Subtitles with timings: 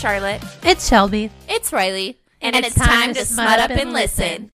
[0.00, 0.42] Charlotte.
[0.62, 1.30] It's Shelby.
[1.46, 2.16] It's Riley.
[2.40, 4.50] And, it's, time, to smut up and listen.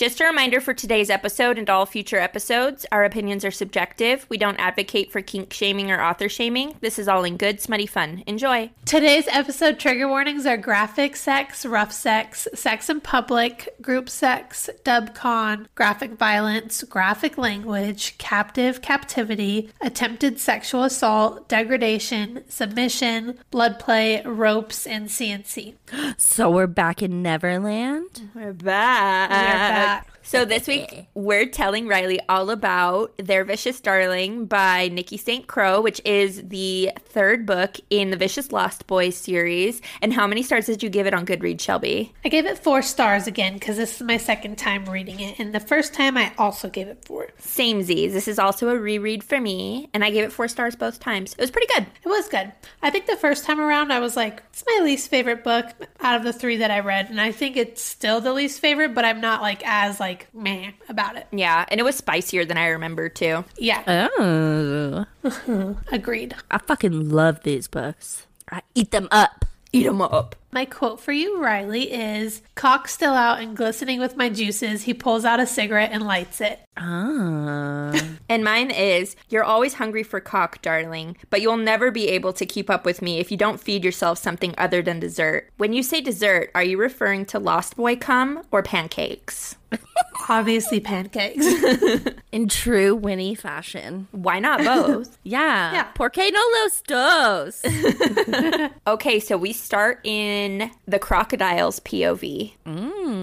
[0.00, 4.24] Just a reminder for today's episode and all future episodes our opinions are subjective.
[4.30, 6.74] We don't advocate for kink shaming or author shaming.
[6.80, 8.22] This is all in good, smutty fun.
[8.26, 8.70] Enjoy.
[8.86, 15.14] Today's episode trigger warnings are graphic sex, rough sex, sex in public, group sex, dub
[15.14, 24.86] con, graphic violence, graphic language, captive captivity, attempted sexual assault, degradation, submission, blood play, ropes,
[24.86, 25.74] and CNC.
[26.16, 28.30] So we're back in Neverland.
[28.34, 29.30] We're back.
[29.30, 30.06] We are back that.
[30.30, 35.48] So this week we're telling Riley all about Their Vicious Darling by Nikki St.
[35.48, 39.82] Crowe, which is the third book in the Vicious Lost Boys series.
[40.00, 42.14] And how many stars did you give it on Goodreads, Shelby?
[42.24, 45.40] I gave it four stars again because this is my second time reading it.
[45.40, 47.26] And the first time I also gave it four.
[47.38, 48.12] Same Z's.
[48.12, 51.32] This is also a reread for me, and I gave it four stars both times.
[51.32, 51.88] It was pretty good.
[52.04, 52.52] It was good.
[52.82, 55.66] I think the first time around I was like, it's my least favorite book
[55.98, 57.10] out of the three that I read.
[57.10, 60.72] And I think it's still the least favorite, but I'm not like as like meh
[60.88, 61.26] about it.
[61.32, 63.44] Yeah, and it was spicier than I remember too.
[63.58, 65.06] Yeah, Oh.
[65.92, 66.34] agreed.
[66.50, 68.26] I fucking love these books.
[68.50, 69.44] I eat them up.
[69.72, 70.34] Eat them up.
[70.52, 74.82] My quote for you, Riley, is cock still out and glistening with my juices.
[74.82, 76.60] He pulls out a cigarette and lights it.
[76.76, 77.92] Ah.
[78.28, 82.46] And mine is You're always hungry for cock, darling, but you'll never be able to
[82.46, 85.48] keep up with me if you don't feed yourself something other than dessert.
[85.56, 89.56] When you say dessert, are you referring to Lost Boy cum or pancakes?
[90.30, 91.44] Obviously, pancakes.
[92.32, 94.06] In true Winnie fashion.
[94.12, 95.18] Why not both?
[95.24, 95.72] Yeah.
[95.72, 95.82] Yeah.
[95.94, 98.70] Por qué no los dos?
[98.86, 102.52] okay, so we start in the crocodile's POV.
[102.64, 103.19] mm.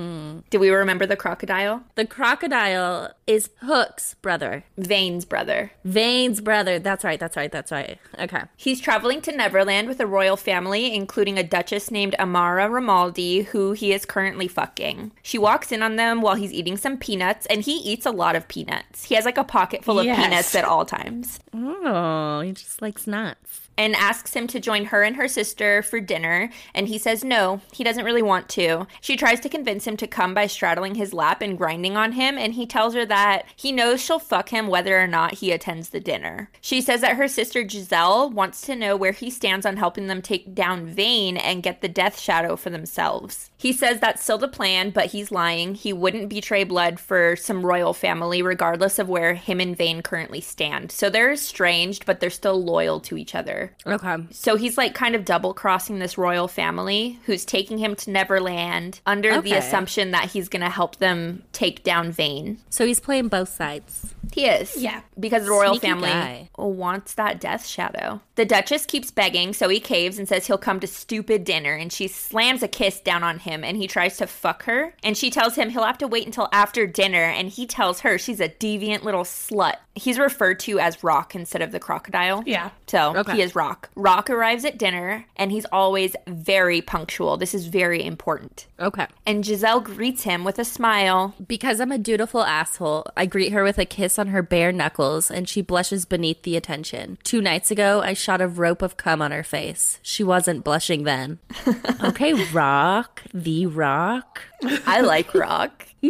[0.49, 1.83] Do we remember the crocodile?
[1.95, 4.63] The crocodile is Hook's brother.
[4.77, 5.71] Vane's brother.
[5.83, 6.79] Vane's brother.
[6.79, 7.19] That's right.
[7.19, 7.51] That's right.
[7.51, 7.99] That's right.
[8.19, 8.41] Okay.
[8.55, 13.71] He's traveling to Neverland with a royal family, including a duchess named Amara Ramaldi, who
[13.73, 15.11] he is currently fucking.
[15.23, 18.35] She walks in on them while he's eating some peanuts, and he eats a lot
[18.35, 19.05] of peanuts.
[19.05, 20.17] He has like a pocket full of Yes.
[20.23, 21.39] peanuts at all times.
[21.53, 23.66] Oh, he just likes nuts.
[23.77, 27.61] And asks him to join her and her sister for dinner, and he says no,
[27.71, 28.87] he doesn't really want to.
[29.01, 32.37] She tries to convince him to come by straddling his lap and grinding on him,
[32.37, 35.89] and he tells her that he knows she'll fuck him whether or not he attends
[35.89, 36.49] the dinner.
[36.61, 40.21] She says that her sister Giselle wants to know where he stands on helping them
[40.21, 43.51] take down Vane and get the death shadow for themselves.
[43.57, 45.75] He says that's still the plan, but he's lying.
[45.75, 50.41] He wouldn't betray blood for some royal family, regardless of where him and Vane currently
[50.41, 50.91] stand.
[50.91, 53.66] So they're estranged, but they're still loyal to each other.
[53.85, 54.15] Okay.
[54.31, 59.01] So he's like kind of double crossing this royal family who's taking him to Neverland
[59.05, 62.59] under the assumption that he's going to help them take down Vane.
[62.69, 64.13] So he's playing both sides.
[64.33, 64.75] He is.
[64.77, 65.01] Yeah.
[65.19, 66.49] Because the royal Sneaky family guy.
[66.57, 68.21] wants that death shadow.
[68.35, 71.91] The Duchess keeps begging, so he caves and says he'll come to stupid dinner, and
[71.91, 74.93] she slams a kiss down on him, and he tries to fuck her.
[75.01, 78.17] And she tells him he'll have to wait until after dinner, and he tells her
[78.19, 79.77] she's a deviant little slut.
[79.95, 82.43] He's referred to as Rock instead of the crocodile.
[82.45, 82.69] Yeah.
[82.85, 83.37] So Okay.
[83.37, 83.89] he is Rock.
[83.95, 87.37] Rock arrives at dinner, and he's always very punctual.
[87.37, 88.67] This is very important.
[88.79, 89.07] Okay.
[89.25, 91.33] And Giselle greets him with a smile.
[91.47, 95.31] Because I'm a dutiful asshole, I greet her with a kiss on her bare knuckles,
[95.31, 97.17] and she blushes beneath the attention.
[97.23, 99.99] Two nights ago, I shot a rope of cum on her face.
[100.03, 101.39] She wasn't blushing then.
[102.03, 104.43] okay, Rock, the Rock.
[104.85, 105.85] I like Rock.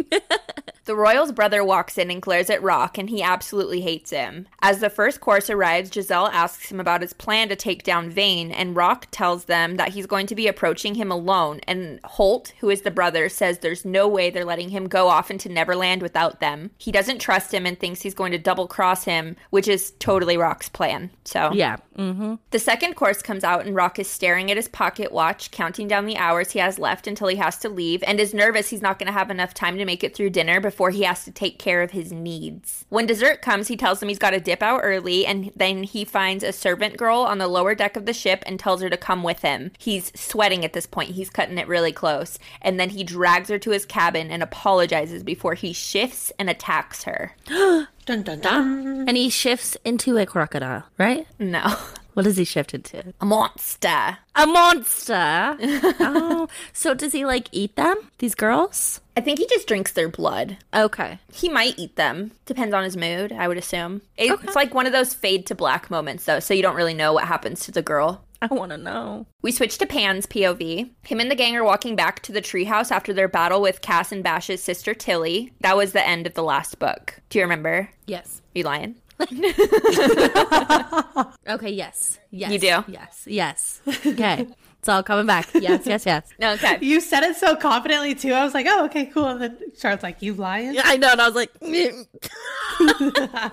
[0.84, 4.46] the royal's brother walks in and glares at Rock, and he absolutely hates him.
[4.60, 8.52] As the first course arrives, Giselle asks him about his plan to take down Vane,
[8.52, 11.60] and Rock tells them that he's going to be approaching him alone.
[11.66, 15.30] And Holt, who is the brother, says there's no way they're letting him go off
[15.30, 16.70] into Neverland without them.
[16.78, 20.36] He doesn't trust him and thinks he's going to double cross him, which is totally
[20.36, 21.10] Rock's plan.
[21.24, 21.76] So, Yeah.
[21.96, 22.34] Mm-hmm.
[22.52, 26.06] the second course comes out, and Rock is staring at his pocket watch, counting down
[26.06, 28.98] the hours he has left until he has to leave, and is nervous he's not
[28.98, 31.58] going to have enough time to make it through dinner before he has to take
[31.58, 32.86] care of his needs.
[32.88, 36.06] When dessert comes, he tells them he's got to dip out early, and then he
[36.06, 38.96] finds a servant girl on the lower deck of the ship and tells her to
[38.96, 39.72] come with him.
[39.78, 43.58] He's sweating at this point, he's cutting it really close, and then he drags her
[43.58, 47.34] to his cabin and apologizes before he shifts and attacks her.
[48.06, 49.04] Dun dun dun.
[49.06, 51.26] And he shifts into a crocodile, right?
[51.38, 51.76] No.
[52.18, 53.14] What does he shift into?
[53.20, 54.18] A monster.
[54.34, 55.14] A monster.
[56.00, 57.96] oh, so does he like eat them?
[58.18, 59.00] These girls?
[59.16, 60.56] I think he just drinks their blood.
[60.74, 61.20] Okay.
[61.32, 62.32] He might eat them.
[62.44, 64.02] Depends on his mood, I would assume.
[64.16, 67.12] It's like one of those fade to black moments, though, so you don't really know
[67.12, 68.24] what happens to the girl.
[68.42, 69.26] I want to know.
[69.42, 70.90] We switch to Pan's POV.
[71.04, 74.10] Him and the gang are walking back to the treehouse after their battle with Cass
[74.10, 75.52] and Bash's sister Tilly.
[75.60, 77.20] That was the end of the last book.
[77.30, 77.90] Do you remember?
[78.06, 78.42] Yes.
[78.56, 78.96] you lying?
[81.48, 82.18] Okay, yes.
[82.30, 82.52] Yes.
[82.52, 82.84] You do?
[82.88, 83.22] Yes.
[83.26, 83.80] Yes.
[84.06, 84.46] Okay.
[84.78, 85.48] It's all coming back.
[85.54, 86.28] Yes, yes, yes.
[86.42, 86.78] Okay.
[86.80, 88.32] You said it so confidently too.
[88.32, 89.26] I was like, oh, okay, cool.
[89.26, 90.74] And then Charlotte's like, you lying?
[90.74, 91.10] Yeah, I know.
[91.10, 91.50] And I was like,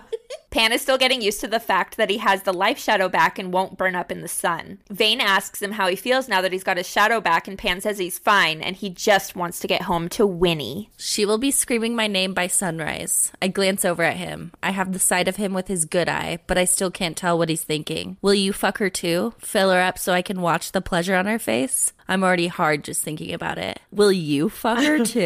[0.55, 3.37] Pan is still getting used to the fact that he has the life shadow back
[3.37, 4.77] and won't burn up in the sun.
[4.89, 7.81] Vane asks him how he feels now that he's got his shadow back, and Pan
[7.81, 10.89] says he's fine and he just wants to get home to Winnie.
[10.95, 13.33] She will be screaming my name by sunrise.
[13.41, 14.53] I glance over at him.
[14.63, 17.37] I have the sight of him with his good eye, but I still can't tell
[17.37, 18.15] what he's thinking.
[18.21, 19.33] Will you fuck her too?
[19.39, 21.91] Fill her up so I can watch the pleasure on her face?
[22.07, 23.79] I'm already hard just thinking about it.
[23.91, 25.19] Will you fuck her too?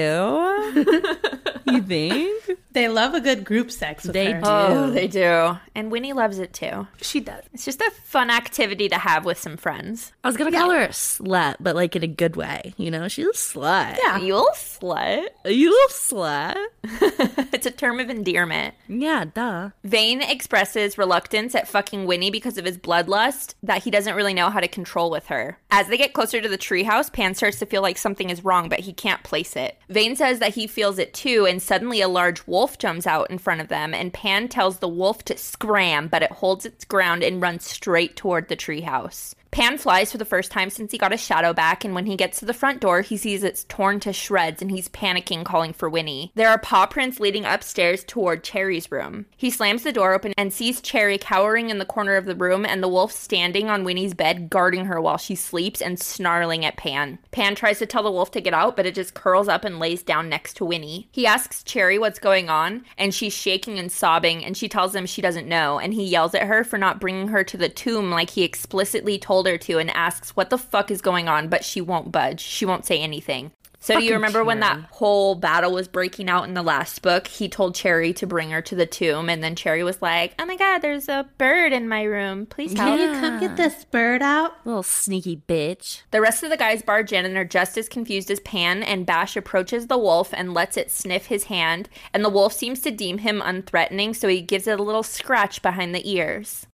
[1.65, 2.49] you think?
[2.71, 4.39] They love a good group sex with They her.
[4.39, 4.45] do.
[4.47, 5.57] Oh, oh they do.
[5.75, 6.87] And Winnie loves it too.
[7.01, 7.43] She does.
[7.53, 10.13] It's just a fun activity to have with some friends.
[10.23, 12.73] I was gonna call her a slut, but like in a good way.
[12.77, 13.97] You know, she's a slut.
[14.01, 14.17] Yeah.
[14.19, 15.27] You little slut.
[15.45, 16.55] You little slut.
[17.53, 18.75] it's a term of endearment.
[18.87, 19.69] Yeah, duh.
[19.83, 24.49] Vane expresses reluctance at fucking Winnie because of his bloodlust that he doesn't really know
[24.49, 25.57] how to control with her.
[25.71, 28.69] As they get closer to the treehouse, Pan starts to feel like something is wrong,
[28.69, 29.77] but he can't place it.
[29.89, 33.37] Vane says that he feels it too, and suddenly a large wolf jumps out in
[33.37, 37.23] front of them, and Pan tells the wolf to scram, but it holds its ground
[37.23, 39.33] and runs straight toward the treehouse.
[39.51, 42.15] Pan flies for the first time since he got his shadow back, and when he
[42.15, 45.73] gets to the front door, he sees it's torn to shreds and he's panicking, calling
[45.73, 46.31] for Winnie.
[46.35, 49.25] There are paw prints leading upstairs toward Cherry's room.
[49.35, 52.65] He slams the door open and sees Cherry cowering in the corner of the room
[52.65, 56.77] and the wolf standing on Winnie's bed, guarding her while she sleeps and snarling at
[56.77, 57.17] Pan.
[57.31, 59.79] Pan tries to tell the wolf to get out, but it just curls up and
[59.79, 61.09] lays down next to Winnie.
[61.11, 65.05] He asks Cherry what's going on, and she's shaking and sobbing, and she tells him
[65.05, 68.11] she doesn't know, and he yells at her for not bringing her to the tomb
[68.11, 71.63] like he explicitly told her to and asks what the fuck is going on, but
[71.63, 72.41] she won't budge.
[72.41, 73.51] She won't say anything.
[73.81, 77.01] So do you Fucking remember when that whole battle was breaking out in the last
[77.01, 77.27] book?
[77.27, 80.45] He told Cherry to bring her to the tomb, and then Cherry was like, "Oh
[80.45, 82.45] my god, there's a bird in my room.
[82.45, 84.53] Please help." Can you come get this bird out?
[84.65, 86.01] Little sneaky bitch.
[86.11, 89.05] The rest of the guys barge in and are just as confused as Pan, and
[89.05, 92.91] Bash approaches the wolf and lets it sniff his hand, and the wolf seems to
[92.91, 96.67] deem him unthreatening, so he gives it a little scratch behind the ears.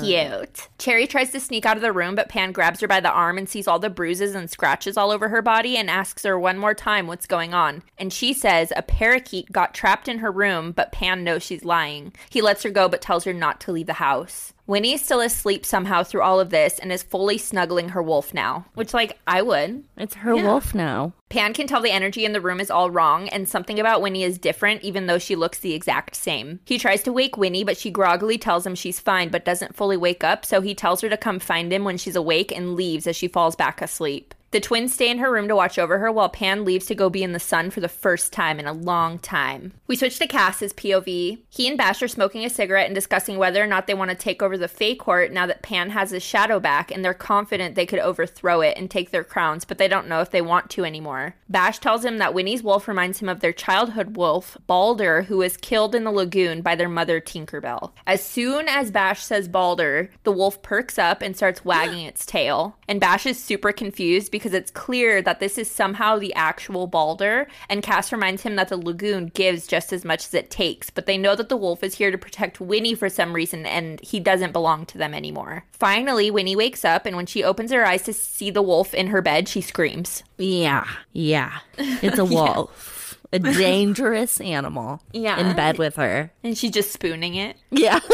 [0.00, 0.68] Cute.
[0.78, 3.38] Cherry tries to sneak out of the room, but Pan grabs her by the arm
[3.38, 6.56] and sees all the bruises and scratches all over her body and asks her one
[6.56, 7.82] more time what's going on.
[7.98, 12.14] And she says a parakeet got trapped in her room, but Pan knows she's lying.
[12.30, 14.54] He lets her go, but tells her not to leave the house.
[14.66, 18.32] Winnie is still asleep somehow through all of this and is fully snuggling her wolf
[18.32, 19.84] now, which, like, I would.
[19.98, 21.12] It's her wolf now.
[21.28, 24.24] Pan can tell the energy in the room is all wrong, and something about Winnie
[24.24, 26.60] is different, even though she looks the exact same.
[26.64, 29.98] He tries to wake Winnie, but she groggily tells him she's fine, but doesn't fully
[29.98, 33.06] wake up, so he tells her to come find him when she's awake and leaves
[33.06, 34.34] as she falls back asleep.
[34.50, 37.10] The twins stay in her room to watch over her while Pan leaves to go
[37.10, 39.74] be in the sun for the first time in a long time.
[39.86, 41.38] We switch to Cass's POV.
[41.50, 44.16] He and Bash are smoking a cigarette and discussing whether or not they want to
[44.16, 47.74] take over the Fae Court now that Pan has his shadow back, and they're confident
[47.74, 50.70] they could overthrow it and take their crowns, but they don't know if they want
[50.70, 51.34] to anymore.
[51.50, 55.58] Bash tells him that Winnie's wolf reminds him of their childhood wolf, Balder, who was
[55.58, 57.92] killed in the lagoon by their mother, Tinkerbell.
[58.06, 62.76] As soon as Bash says Balder, the wolf perks up and starts wagging its tail.
[62.88, 67.48] And Bash is super confused because it's clear that this is somehow the actual Balder,
[67.68, 71.06] and Cass reminds him that the lagoon gives just as much as it takes, but
[71.06, 74.20] they know that the wolf is here to protect Winnie for some reason, and he
[74.20, 75.64] doesn't belong to them anymore.
[75.72, 79.08] Finally, Winnie wakes up, and when she opens her eyes to see the wolf in
[79.08, 80.22] her bed, she screams.
[80.36, 81.58] Yeah, yeah.
[81.76, 83.18] It's a wolf.
[83.30, 85.02] A dangerous animal.
[85.12, 85.38] Yeah.
[85.38, 86.32] In bed with her.
[86.42, 87.56] And she's just spooning it.
[87.70, 88.00] Yeah.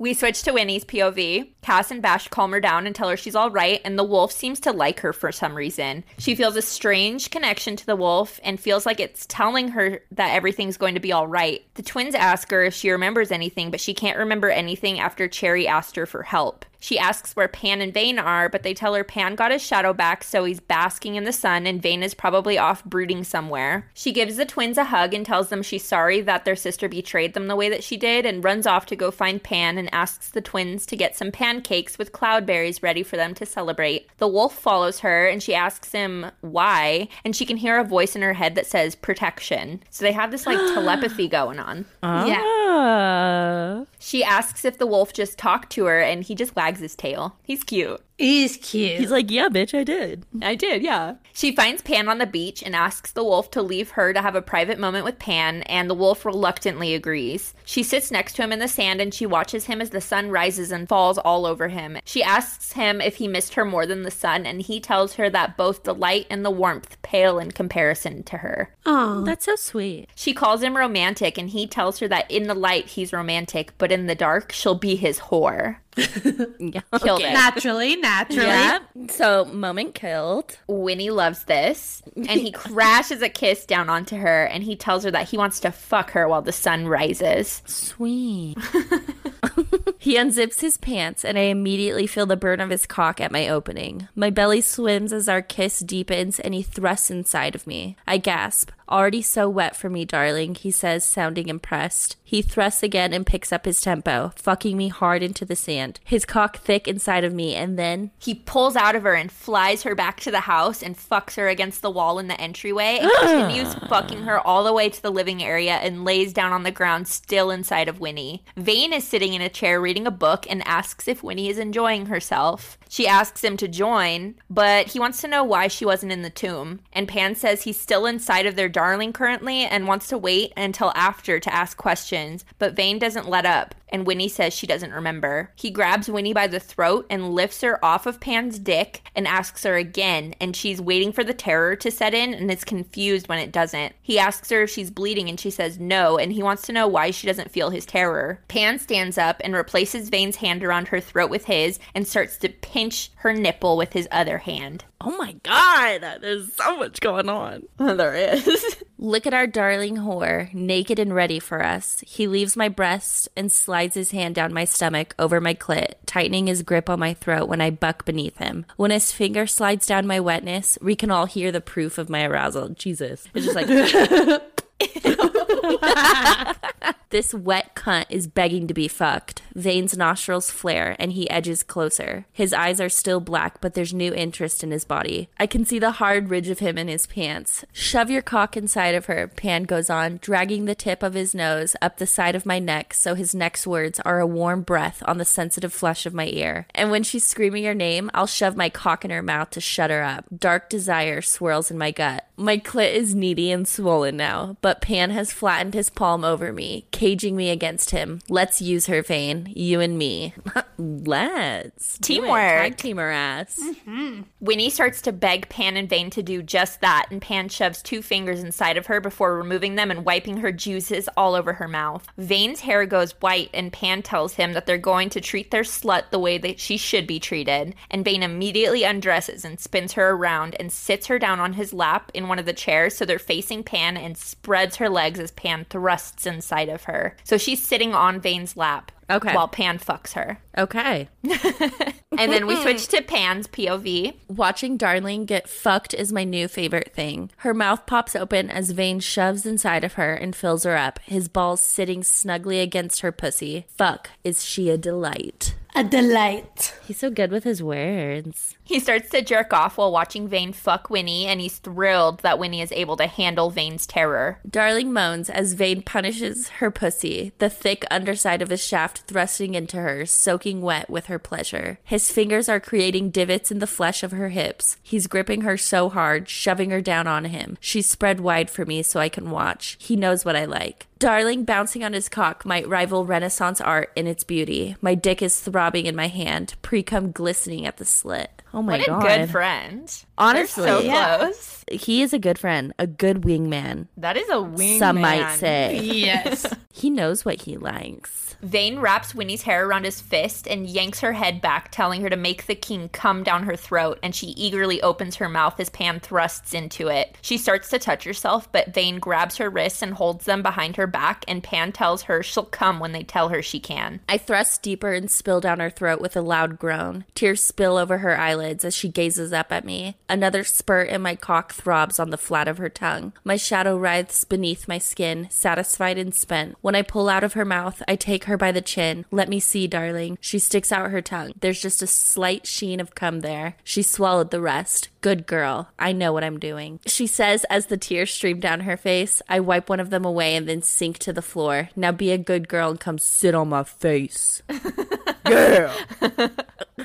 [0.00, 1.50] We switch to Winnie's POV.
[1.68, 4.32] Cass and Bash calm her down and tell her she's all right, and the wolf
[4.32, 6.02] seems to like her for some reason.
[6.16, 10.32] She feels a strange connection to the wolf and feels like it's telling her that
[10.32, 11.62] everything's going to be all right.
[11.74, 15.68] The twins ask her if she remembers anything, but she can't remember anything after Cherry
[15.68, 16.64] asked her for help.
[16.80, 19.92] She asks where Pan and Vane are, but they tell her Pan got his shadow
[19.92, 23.90] back, so he's basking in the sun, and Vane is probably off brooding somewhere.
[23.94, 27.34] She gives the twins a hug and tells them she's sorry that their sister betrayed
[27.34, 30.30] them the way that she did, and runs off to go find Pan and asks
[30.30, 31.57] the twins to get some pancakes
[31.98, 34.08] with cloudberries ready for them to celebrate.
[34.18, 38.16] The wolf follows her, and she asks him why, and she can hear a voice
[38.16, 39.82] in her head that says protection.
[39.90, 41.84] So they have this like telepathy going on.
[42.02, 42.42] Yeah.
[42.42, 43.84] Ah.
[43.98, 47.36] She asks if the wolf just talked to her, and he just wags his tail.
[47.42, 48.00] He's cute.
[48.18, 48.98] He's cute.
[48.98, 50.26] He's like, yeah, bitch, I did.
[50.42, 51.14] I did, yeah.
[51.32, 54.34] She finds Pan on the beach and asks the wolf to leave her to have
[54.34, 57.54] a private moment with Pan, and the wolf reluctantly agrees.
[57.64, 60.30] She sits next to him in the sand and she watches him as the sun
[60.30, 61.98] rises and falls all over him.
[62.04, 65.30] She asks him if he missed her more than the sun, and he tells her
[65.30, 68.74] that both the light and the warmth pale in comparison to her.
[68.84, 70.08] Oh, That's so sweet.
[70.16, 73.92] She calls him romantic, and he tells her that in the light he's romantic, but
[73.92, 75.76] in the dark she'll be his whore.
[76.60, 76.80] Yeah.
[77.00, 77.32] Killed it.
[77.32, 78.46] naturally, naturally.
[78.46, 78.78] Yeah.
[79.08, 80.58] So moment killed.
[80.66, 85.10] Winnie loves this, and he crashes a kiss down onto her, and he tells her
[85.10, 87.62] that he wants to fuck her while the sun rises.
[87.66, 88.56] Sweet.
[89.98, 93.48] he unzips his pants, and I immediately feel the burn of his cock at my
[93.48, 94.08] opening.
[94.14, 97.96] My belly swims as our kiss deepens, and he thrusts inside of me.
[98.06, 98.70] I gasp.
[98.88, 102.16] Already so wet for me, darling, he says, sounding impressed.
[102.24, 106.26] He thrusts again and picks up his tempo, fucking me hard into the sand, his
[106.26, 108.10] cock thick inside of me, and then.
[108.18, 111.48] He pulls out of her and flies her back to the house and fucks her
[111.48, 113.20] against the wall in the entryway and ah.
[113.20, 116.70] continues fucking her all the way to the living area and lays down on the
[116.70, 118.44] ground still inside of Winnie.
[118.56, 122.06] Vane is sitting in a chair reading a book and asks if Winnie is enjoying
[122.06, 122.78] herself.
[122.90, 126.30] She asks him to join, but he wants to know why she wasn't in the
[126.30, 126.80] tomb.
[126.92, 130.92] And Pan says he's still inside of their darling currently and wants to wait until
[130.94, 135.50] after to ask questions, but Vane doesn't let up and Winnie says she doesn't remember.
[135.56, 139.64] He grabs Winnie by the throat and lifts her off of Pan's dick and asks
[139.64, 143.40] her again, and she's waiting for the terror to set in and is confused when
[143.40, 143.94] it doesn't.
[144.00, 146.86] He asks her if she's bleeding and she says no, and he wants to know
[146.86, 148.40] why she doesn't feel his terror.
[148.46, 152.48] Pan stands up and replaces Vane's hand around her throat with his and starts to
[152.48, 154.84] pinch her nipple with his other hand.
[155.00, 157.62] Oh my god, there's so much going on.
[157.78, 158.82] there is.
[158.98, 162.02] Look at our darling whore, naked and ready for us.
[162.04, 166.48] He leaves my breast and slides his hand down my stomach over my clit, tightening
[166.48, 168.66] his grip on my throat when I buck beneath him.
[168.76, 172.24] When his finger slides down my wetness, we can all hear the proof of my
[172.24, 172.70] arousal.
[172.70, 173.28] Jesus.
[173.34, 174.42] It's just like.
[177.10, 179.42] this wet cunt is begging to be fucked.
[179.54, 182.26] Vane's nostrils flare and he edges closer.
[182.32, 185.28] His eyes are still black, but there's new interest in his body.
[185.38, 187.64] I can see the hard ridge of him in his pants.
[187.72, 191.74] Shove your cock inside of her, Pan goes on, dragging the tip of his nose
[191.82, 195.18] up the side of my neck so his next words are a warm breath on
[195.18, 196.66] the sensitive flesh of my ear.
[196.74, 199.90] And when she's screaming her name, I'll shove my cock in her mouth to shut
[199.90, 200.24] her up.
[200.36, 202.26] Dark desire swirls in my gut.
[202.36, 206.86] My clit is needy and swollen now, but Pan has flattened his palm over me,
[206.90, 208.20] caging me against him.
[208.28, 209.52] Let's use her, Vane.
[209.54, 210.34] You and me.
[210.78, 211.98] Let's.
[211.98, 212.38] Teamwork.
[212.38, 213.58] Tag team her ass.
[213.60, 214.22] Mm-hmm.
[214.40, 218.02] Winnie starts to beg Pan and Vane to do just that, and Pan shoves two
[218.02, 222.06] fingers inside of her before removing them and wiping her juices all over her mouth.
[222.16, 226.10] Vane's hair goes white, and Pan tells him that they're going to treat their slut
[226.10, 227.74] the way that she should be treated.
[227.90, 232.10] And Vane immediately undresses and spins her around and sits her down on his lap
[232.14, 235.47] in one of the chairs so they're facing Pan and spreads her legs as Pan
[235.68, 237.16] thrusts inside of her.
[237.24, 238.92] So she's sitting on Vane's lap.
[239.10, 239.34] Okay.
[239.34, 240.38] While Pan fucks her.
[240.56, 241.08] Okay.
[242.18, 244.14] And then we switch to Pan's POV.
[244.26, 247.30] Watching Darling get fucked is my new favorite thing.
[247.38, 251.28] Her mouth pops open as Vane shoves inside of her and fills her up, his
[251.28, 253.66] balls sitting snugly against her pussy.
[253.76, 255.54] Fuck, is she a delight?
[255.78, 256.74] A delight.
[256.88, 258.56] He's so good with his words.
[258.64, 262.60] He starts to jerk off while watching Vane fuck Winnie, and he's thrilled that Winnie
[262.60, 264.40] is able to handle Vane's terror.
[264.50, 269.76] Darling moans as Vane punishes her pussy, the thick underside of his shaft thrusting into
[269.76, 271.78] her, soaking wet with her pleasure.
[271.84, 274.78] His fingers are creating divots in the flesh of her hips.
[274.82, 277.56] He's gripping her so hard, shoving her down on him.
[277.60, 279.76] She's spread wide for me so I can watch.
[279.78, 280.87] He knows what I like.
[280.98, 284.74] Darling bouncing on his cock might rival Renaissance art in its beauty.
[284.80, 288.30] My dick is throbbing in my hand, pre cum glistening at the slit.
[288.52, 288.88] Oh my god.
[288.88, 289.18] What a god.
[289.20, 290.04] good friend.
[290.16, 291.16] Honestly, They're so Yeah.
[291.18, 291.64] close.
[291.70, 293.86] he is a good friend, a good wingman.
[293.96, 294.78] That is a wing.
[294.80, 295.78] Some might say.
[295.82, 296.46] Yes.
[296.72, 298.27] He knows what he likes.
[298.42, 302.16] Vane wraps Winnie's hair around his fist and yanks her head back, telling her to
[302.16, 305.98] make the king come down her throat, and she eagerly opens her mouth as Pan
[306.00, 307.16] thrusts into it.
[307.20, 310.86] She starts to touch herself, but Vane grabs her wrists and holds them behind her
[310.86, 314.00] back, and Pan tells her she'll come when they tell her she can.
[314.08, 317.04] I thrust deeper and spill down her throat with a loud groan.
[317.14, 319.96] Tears spill over her eyelids as she gazes up at me.
[320.08, 323.12] Another spurt and my cock throbs on the flat of her tongue.
[323.24, 326.56] My shadow writhes beneath my skin, satisfied and spent.
[326.60, 329.04] When I pull out of her mouth, I take her by the chin.
[329.10, 330.18] Let me see, darling.
[330.20, 331.32] She sticks out her tongue.
[331.40, 333.56] There's just a slight sheen of cum there.
[333.64, 334.88] She swallowed the rest.
[335.00, 335.70] Good girl.
[335.78, 336.80] I know what I'm doing.
[336.86, 339.20] She says as the tears stream down her face.
[339.28, 341.70] I wipe one of them away and then sink to the floor.
[341.76, 344.42] Now be a good girl and come sit on my face.
[345.28, 345.74] yeah.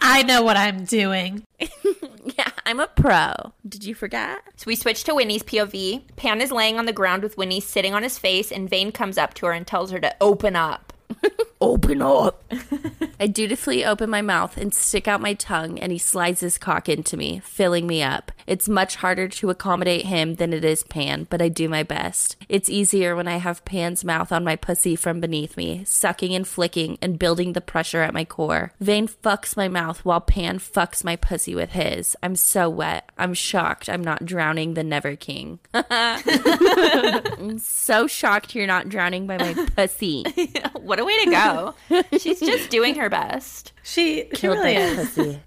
[0.01, 1.45] I know what I'm doing.
[2.37, 3.33] Yeah, I'm a pro.
[3.67, 4.39] Did you forget?
[4.55, 6.03] So we switch to Winnie's POV.
[6.15, 9.17] Pan is laying on the ground with Winnie sitting on his face, and Vane comes
[9.17, 10.92] up to her and tells her to open up.
[11.61, 12.43] Open up.
[13.19, 16.89] I dutifully open my mouth and stick out my tongue, and he slides his cock
[16.89, 18.33] into me, filling me up.
[18.45, 22.35] It's much harder to accommodate him than it is Pan, but I do my best.
[22.49, 26.45] It's easier when I have Pan's mouth on my pussy from beneath me, sucking and
[26.45, 28.73] flicking and building the pressure at my core.
[28.81, 32.17] Vane fucks my mouth while Pan fucks my pussy with his.
[32.21, 33.09] I'm so wet.
[33.17, 35.59] I'm shocked I'm not drowning the Never King.
[35.73, 40.25] I'm so shocked you're not drowning by my pussy.
[40.73, 42.17] what a way to go.
[42.17, 43.71] She's just doing her best.
[43.85, 45.37] She, she really is.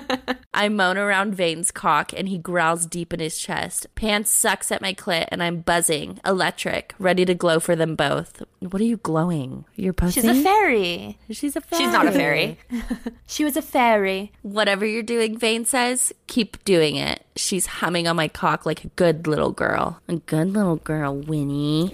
[0.54, 3.86] I moan around Vane's cock and he growls deep in his chest.
[3.94, 8.42] Pants sucks at my clit and I'm buzzing, electric, ready to glow for them both.
[8.58, 9.64] What are you glowing?
[9.76, 10.22] Your pussy?
[10.22, 11.18] She's a fairy.
[11.30, 11.84] She's a fairy.
[11.84, 12.58] She's not a fairy.
[13.28, 14.32] she was a fairy.
[14.42, 17.24] Whatever you're doing, Vane says, keep doing it.
[17.36, 20.00] She's humming on my cock like a good little girl.
[20.08, 21.92] A good little girl, Winnie.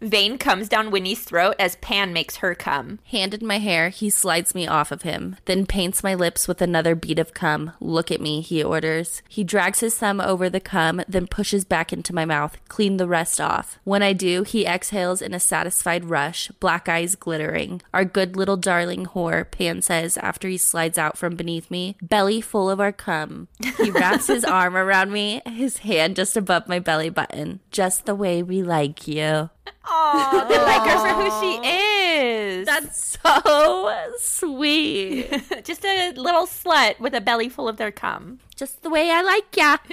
[0.00, 3.00] Vane comes down Winnie's throat as Pan makes her come.
[3.10, 6.62] Hand in my hair, he slides me off of him, then paints my lips with
[6.62, 7.72] another bead of cum.
[7.80, 9.22] Look at me, he orders.
[9.28, 13.08] He drags his thumb over the cum, then pushes back into my mouth, clean the
[13.08, 13.78] rest off.
[13.82, 17.82] When I do, he exhales in a satisfied rush, black eyes glittering.
[17.92, 22.40] Our good little darling whore, Pan says after he slides out from beneath me, belly
[22.40, 23.48] full of our cum.
[23.78, 28.14] He wraps his arm around me, his hand just above my belly button, just the
[28.14, 29.50] way we like you.
[29.86, 32.66] Oh, they like her for who she is.
[32.66, 35.30] That's so sweet.
[35.64, 38.40] just a little slut with a belly full of their cum.
[38.58, 39.76] Just the way I like ya.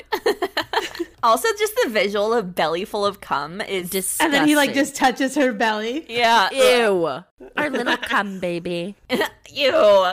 [1.24, 4.26] Also, just the visual of belly full of cum is Disgusting.
[4.26, 6.06] And then he like just touches her belly.
[6.08, 6.50] yeah.
[6.52, 7.24] ew.
[7.58, 8.96] Our little cum baby.
[9.52, 10.12] Ew.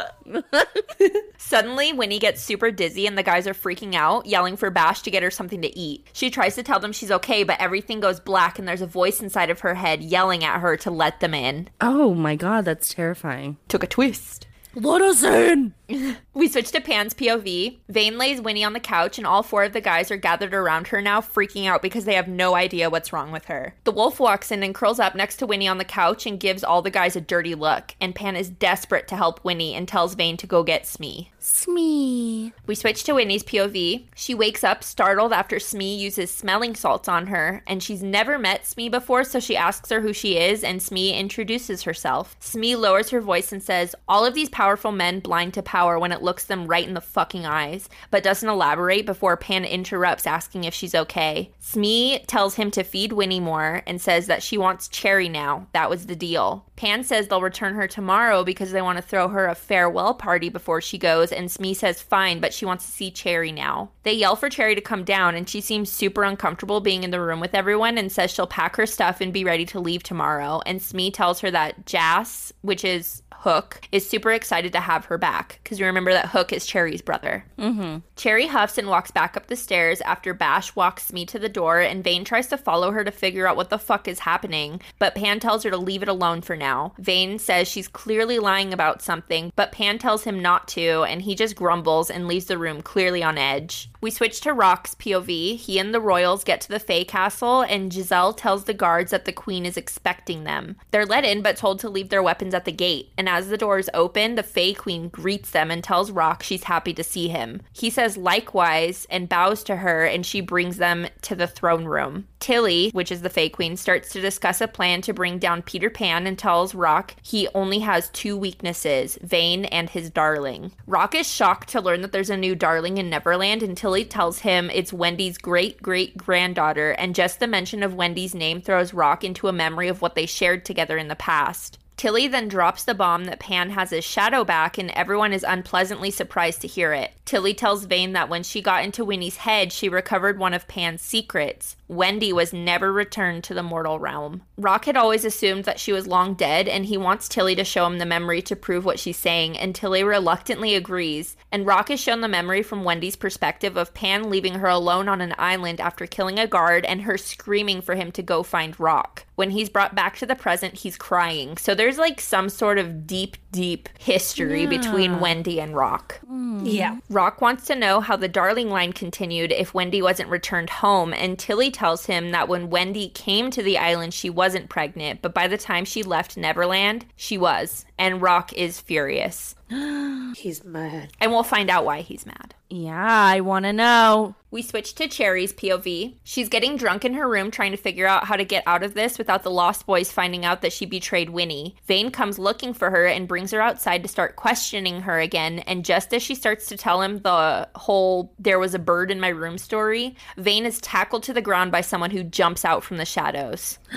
[1.36, 5.10] Suddenly, Winnie gets super dizzy and the guys are freaking out, yelling for Bash to
[5.10, 6.06] get her something to eat.
[6.14, 9.20] She tries to tell them she's okay, but everything goes black and there's a voice
[9.20, 11.68] inside of her head yelling at her to let them in.
[11.80, 13.58] Oh my god, that's terrifying.
[13.68, 14.46] Took a twist.
[14.74, 15.74] Let us in.
[16.34, 17.76] We switch to Pan's POV.
[17.90, 20.88] Vane lays Winnie on the couch, and all four of the guys are gathered around
[20.88, 23.74] her now, freaking out because they have no idea what's wrong with her.
[23.84, 26.64] The wolf walks in and curls up next to Winnie on the couch and gives
[26.64, 27.94] all the guys a dirty look.
[28.00, 31.30] And Pan is desperate to help Winnie and tells Vane to go get Smee.
[31.38, 32.54] Smee.
[32.66, 34.06] We switch to Winnie's POV.
[34.14, 38.66] She wakes up startled after Smee uses smelling salts on her, and she's never met
[38.66, 42.36] Smee before, so she asks her who she is, and Smee introduces herself.
[42.40, 46.12] Smee lowers her voice and says, All of these powerful men blind to power when
[46.12, 50.64] it looks them right in the fucking eyes, but doesn't elaborate before Pan interrupts asking
[50.64, 51.50] if she's okay.
[51.58, 55.66] Smee tells him to feed Winnie more and says that she wants Cherry now.
[55.72, 56.64] That was the deal.
[56.76, 60.48] Pan says they'll return her tomorrow because they want to throw her a farewell party
[60.48, 63.90] before she goes, and Smee says fine, but she wants to see Cherry now.
[64.02, 67.20] They yell for Cherry to come down, and she seems super uncomfortable being in the
[67.20, 70.60] room with everyone and says she'll pack her stuff and be ready to leave tomorrow.
[70.66, 75.18] And Smee tells her that Jas, which is Hook, is super excited to have her
[75.18, 77.44] back because you remember that Hook is Cherry's brother.
[77.58, 77.98] Mm-hmm.
[78.14, 81.80] Cherry huffs and walks back up the stairs after Bash walks Smee to the door,
[81.80, 85.16] and Vane tries to follow her to figure out what the fuck is happening, but
[85.16, 86.92] Pan tells her to leave it alone for now.
[86.98, 91.34] Vane says she's clearly lying about something, but Pan tells him not to, and he
[91.34, 93.90] just grumbles and leaves the room clearly on edge.
[94.00, 95.56] We switch to Rock's POV.
[95.56, 99.24] He and the royals get to the Fae castle, and Giselle tells the guards that
[99.24, 100.76] the queen is expecting them.
[100.90, 103.10] They're let in, but told to leave their weapons at the gate.
[103.16, 106.92] And as the doors open, the Fae queen greets them and tells Rock she's happy
[106.92, 107.62] to see him.
[107.72, 112.28] He says likewise and bows to her, and she brings them to the throne room.
[112.40, 115.88] Tilly, which is the Fae Queen, starts to discuss a plan to bring down Peter
[115.88, 120.72] Pan and tells Rock he only has two weaknesses Vane and his darling.
[120.86, 124.40] Rock is shocked to learn that there's a new darling in Neverland, and Tilly tells
[124.40, 129.24] him it's Wendy's great great granddaughter, and just the mention of Wendy's name throws Rock
[129.24, 131.78] into a memory of what they shared together in the past.
[132.02, 136.10] Tilly then drops the bomb that Pan has his shadow back, and everyone is unpleasantly
[136.10, 137.12] surprised to hear it.
[137.24, 141.00] Tilly tells Vane that when she got into Winnie's head, she recovered one of Pan's
[141.00, 141.76] secrets.
[141.86, 144.42] Wendy was never returned to the mortal realm.
[144.58, 147.86] Rock had always assumed that she was long dead, and he wants Tilly to show
[147.86, 151.36] him the memory to prove what she's saying, and Tilly reluctantly agrees.
[151.52, 155.20] And Rock is shown the memory from Wendy's perspective of Pan leaving her alone on
[155.20, 159.24] an island after killing a guard and her screaming for him to go find Rock.
[159.42, 161.56] When he's brought back to the present, he's crying.
[161.56, 166.20] So there's like some sort of deep, deep history between Wendy and Rock.
[166.20, 166.64] Hmm.
[166.64, 166.98] Yeah.
[167.10, 171.40] Rock wants to know how the Darling line continued if Wendy wasn't returned home, and
[171.40, 175.48] Tilly tells him that when Wendy came to the island, she wasn't pregnant, but by
[175.48, 177.84] the time she left Neverland, she was.
[177.98, 179.56] And Rock is furious.
[180.36, 181.10] He's mad.
[181.20, 182.54] And we'll find out why he's mad.
[182.68, 184.34] Yeah, I want to know.
[184.50, 186.14] We switch to Cherry's POV.
[186.24, 188.94] She's getting drunk in her room trying to figure out how to get out of
[188.94, 191.76] this without the Lost Boys finding out that she betrayed Winnie.
[191.86, 195.60] Vane comes looking for her and brings her outside to start questioning her again.
[195.60, 199.20] And just as she starts to tell him the whole there was a bird in
[199.20, 202.96] my room story, Vane is tackled to the ground by someone who jumps out from
[202.96, 203.78] the shadows.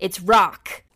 [0.00, 0.82] it's Rock.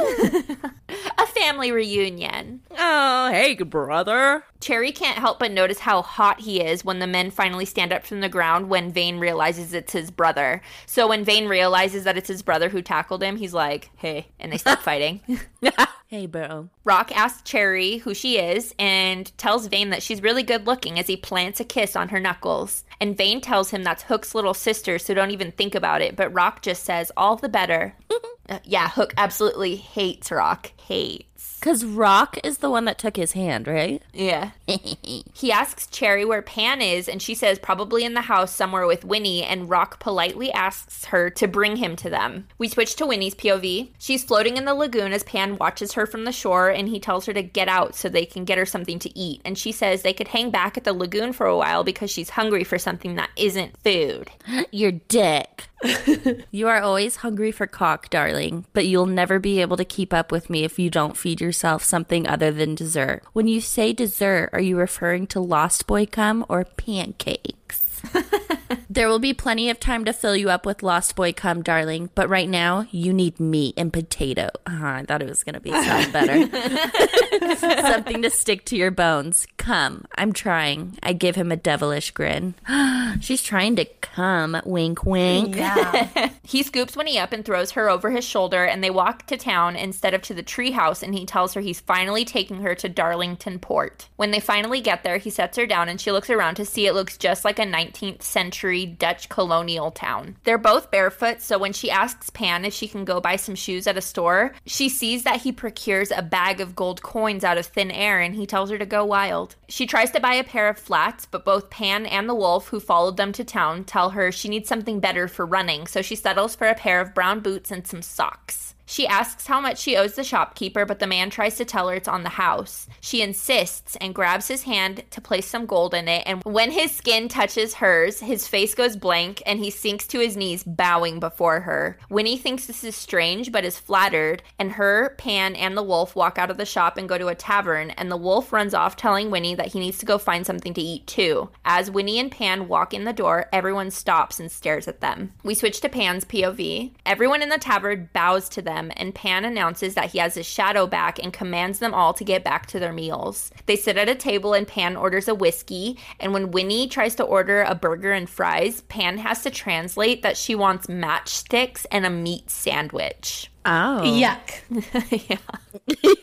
[1.48, 2.60] family reunion.
[2.76, 4.44] Oh, hey, brother.
[4.60, 8.04] Cherry can't help but notice how hot he is when the men finally stand up
[8.04, 10.60] from the ground when Vane realizes it's his brother.
[10.84, 14.52] So when Vane realizes that it's his brother who tackled him, he's like, hey, and
[14.52, 15.20] they stop fighting.
[16.08, 16.68] hey, bro.
[16.84, 21.06] Rock asks Cherry who she is and tells Vane that she's really good looking as
[21.06, 22.84] he plants a kiss on her knuckles.
[23.00, 26.14] And Vane tells him that's Hook's little sister, so don't even think about it.
[26.14, 27.94] But Rock just says, all the better.
[28.48, 30.72] uh, yeah, Hook absolutely hates Rock.
[30.88, 31.37] Hates.
[31.60, 34.02] Because Rock is the one that took his hand, right?
[34.12, 34.50] Yeah.
[34.66, 39.04] he asks Cherry where Pan is, and she says probably in the house somewhere with
[39.04, 42.46] Winnie, and Rock politely asks her to bring him to them.
[42.58, 43.90] We switch to Winnie's POV.
[43.98, 47.26] She's floating in the lagoon as Pan watches her from the shore, and he tells
[47.26, 49.40] her to get out so they can get her something to eat.
[49.44, 52.30] And she says they could hang back at the lagoon for a while because she's
[52.30, 54.30] hungry for something that isn't food.
[54.70, 55.68] Your dick.
[56.50, 60.32] you are always hungry for cock, darling, but you'll never be able to keep up
[60.32, 63.22] with me if you don't feed yourself something other than dessert.
[63.32, 68.02] When you say dessert, are you referring to Lost Boy cum or pancakes?
[68.98, 72.10] there will be plenty of time to fill you up with Lost Boy cum, darling,
[72.16, 74.48] but right now you need meat and potato.
[74.66, 77.56] Uh, I thought it was going to be something better.
[77.80, 79.46] something to stick to your bones.
[79.56, 80.98] Come, I'm trying.
[81.00, 82.56] I give him a devilish grin.
[83.20, 84.60] She's trying to come.
[84.64, 85.54] Wink, wink.
[85.54, 86.32] Yeah.
[86.42, 89.76] he scoops Winnie up and throws her over his shoulder, and they walk to town
[89.76, 91.04] instead of to the treehouse.
[91.04, 94.08] And he tells her he's finally taking her to Darlington Port.
[94.16, 96.88] When they finally get there, he sets her down, and she looks around to see
[96.88, 100.36] it looks just like a 19th century Dutch colonial town.
[100.44, 103.86] They're both barefoot, so when she asks Pan if she can go buy some shoes
[103.86, 107.66] at a store, she sees that he procures a bag of gold coins out of
[107.66, 109.56] thin air, and he tells her to go wild.
[109.68, 112.80] She tries to buy a pair of flats, but both Pan and the wolf who
[112.80, 116.56] followed them to town tell her she needs something better for running, so she settles
[116.56, 118.74] for a pair of brown boots and some socks.
[118.90, 121.94] She asks how much she owes the shopkeeper, but the man tries to tell her
[121.94, 122.88] it's on the house.
[123.02, 126.90] She insists and grabs his hand to place some gold in it, and when his
[126.90, 131.60] skin touches hers, his face goes blank and he sinks to his knees, bowing before
[131.60, 131.98] her.
[132.08, 136.38] Winnie thinks this is strange, but is flattered, and her, Pan, and the wolf walk
[136.38, 139.30] out of the shop and go to a tavern, and the wolf runs off telling
[139.30, 141.50] Winnie that he needs to go find something to eat too.
[141.66, 145.34] As Winnie and Pan walk in the door, everyone stops and stares at them.
[145.44, 146.92] We switch to Pan's POV.
[147.04, 150.86] Everyone in the tavern bows to them, and Pan announces that he has his shadow
[150.86, 153.50] back and commands them all to get back to their meals.
[153.66, 157.24] They sit at a table and Pan orders a whiskey, and when Winnie tries to
[157.24, 162.10] order a burger and fries, Pan has to translate that she wants matchsticks and a
[162.10, 163.50] meat sandwich.
[163.70, 164.00] Oh.
[164.02, 164.62] Yuck.
[165.28, 165.36] yeah,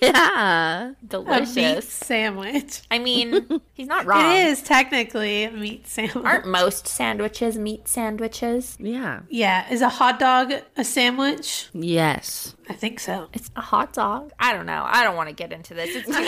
[0.01, 0.81] Yeah.
[0.81, 1.87] A meat delicious.
[1.87, 2.81] sandwich.
[2.89, 4.31] I mean, he's not wrong.
[4.35, 6.25] It is technically a meat sandwich.
[6.25, 8.77] Aren't most sandwiches meat sandwiches?
[8.79, 9.21] Yeah.
[9.29, 9.71] yeah.
[9.71, 11.69] Is a hot dog a sandwich?
[11.71, 12.54] Yes.
[12.67, 13.27] I think so.
[13.33, 14.31] It's a hot dog.
[14.39, 14.83] I don't know.
[14.87, 15.95] I don't want to get into this.
[15.95, 16.25] It's too